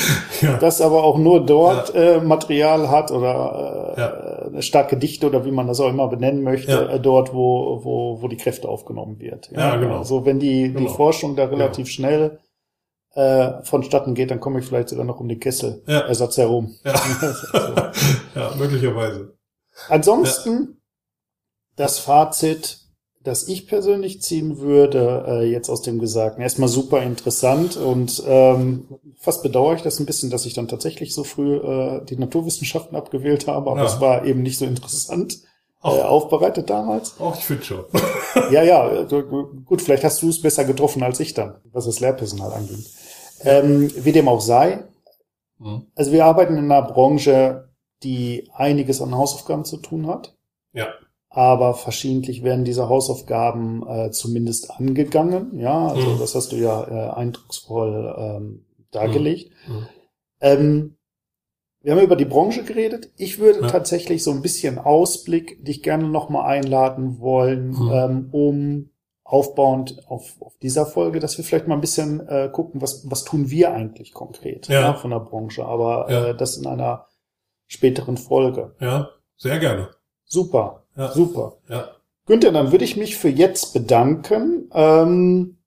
[0.42, 0.58] ja.
[0.58, 2.18] das aber auch nur dort ja.
[2.18, 4.48] äh, Material hat oder äh, ja.
[4.48, 8.22] eine starke Dichte oder wie man das auch immer benennen möchte, äh, dort, wo, wo,
[8.22, 9.50] wo die Kräfte aufgenommen wird.
[9.56, 10.00] Ja, genau.
[10.00, 10.80] Also wenn die, genau.
[10.80, 12.40] die Forschung da relativ schnell
[13.18, 16.76] äh, vonstatten geht, dann komme ich vielleicht sogar noch um den Kesselersatz herum.
[16.84, 16.94] Ja.
[18.36, 19.34] ja, möglicherweise.
[19.90, 20.82] Ansonsten
[21.76, 22.88] das Fazit
[23.28, 26.42] das ich persönlich ziehen würde, äh, jetzt aus dem Gesagten.
[26.42, 28.86] Erstmal super interessant und ähm,
[29.20, 32.96] fast bedauere ich das ein bisschen, dass ich dann tatsächlich so früh äh, die Naturwissenschaften
[32.96, 35.40] abgewählt habe, aber es war eben nicht so interessant
[35.84, 37.20] äh, aufbereitet damals.
[37.20, 37.84] Auch ich finde schon.
[38.50, 42.54] ja, ja, gut, vielleicht hast du es besser getroffen als ich dann, was das Lehrpersonal
[42.54, 42.86] angeht.
[43.42, 44.84] Ähm, wie dem auch sei.
[45.60, 45.88] Mhm.
[45.96, 47.70] Also wir arbeiten in einer Branche,
[48.04, 50.36] die einiges an Hausaufgaben zu tun hat.
[50.74, 50.88] Ja
[51.38, 55.60] aber verschiedentlich werden diese Hausaufgaben äh, zumindest angegangen.
[55.60, 56.20] Ja, also mhm.
[56.20, 59.52] das hast du ja äh, eindrucksvoll ähm, dargelegt.
[59.68, 59.76] Mhm.
[59.76, 59.88] mhm.
[60.42, 60.94] Ähm,
[61.84, 63.12] wir haben über die Branche geredet.
[63.18, 63.68] Ich würde ja.
[63.68, 67.92] tatsächlich so ein bisschen Ausblick dich gerne nochmal einladen wollen, mhm.
[67.94, 68.90] ähm, um
[69.28, 73.26] aufbauend auf, auf dieser Folge, dass wir vielleicht mal ein bisschen äh, gucken, was, was
[73.26, 74.82] tun wir eigentlich konkret ja.
[74.82, 76.28] ja von der Branche, aber ja.
[76.28, 77.06] äh, das in einer
[77.68, 78.74] späteren Folge.
[78.80, 79.90] Ja, sehr gerne.
[80.24, 80.84] Super.
[80.96, 81.12] Ja.
[81.12, 81.58] Super.
[81.68, 81.90] Ja.
[82.26, 84.70] Günther, dann würde ich mich für jetzt bedanken.
[84.74, 85.58] Ähm,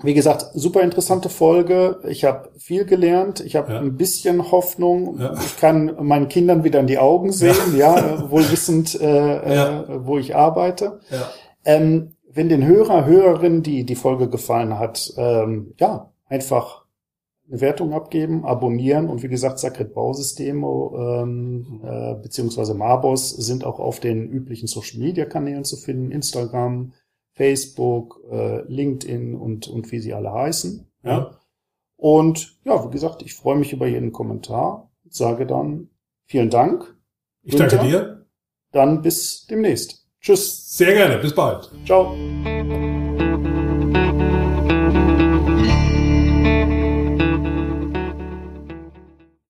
[0.00, 2.00] wie gesagt, super interessante Folge.
[2.08, 3.40] Ich habe viel gelernt.
[3.40, 3.80] Ich habe ja.
[3.80, 5.18] ein bisschen Hoffnung.
[5.18, 5.34] Ja.
[5.44, 10.06] Ich kann meinen Kindern wieder in die Augen sehen, ja, ja wohl wissend, äh, äh,
[10.06, 11.00] wo ich arbeite.
[11.10, 11.28] Ja.
[11.64, 16.84] Ähm, wenn den Hörer, Hörerinnen die die Folge gefallen hat, ähm, ja, einfach
[17.48, 23.80] eine Wertung abgeben, abonnieren und wie gesagt, Sacred Bausysteme ähm, äh, beziehungsweise Marbos sind auch
[23.80, 26.92] auf den üblichen Social Media Kanälen zu finden, Instagram,
[27.32, 30.86] Facebook, äh, LinkedIn und, und wie sie alle heißen.
[31.02, 31.10] Ja.
[31.10, 31.38] ja.
[31.96, 34.92] Und ja, wie gesagt, ich freue mich über jeden Kommentar.
[35.08, 35.90] Sage dann
[36.26, 36.96] vielen Dank.
[37.42, 37.78] Ich Günther.
[37.78, 38.26] danke dir.
[38.70, 40.07] Dann bis demnächst.
[40.20, 40.76] Tschüss.
[40.76, 41.18] Sehr gerne.
[41.18, 41.70] Bis bald.
[41.84, 42.14] Ciao.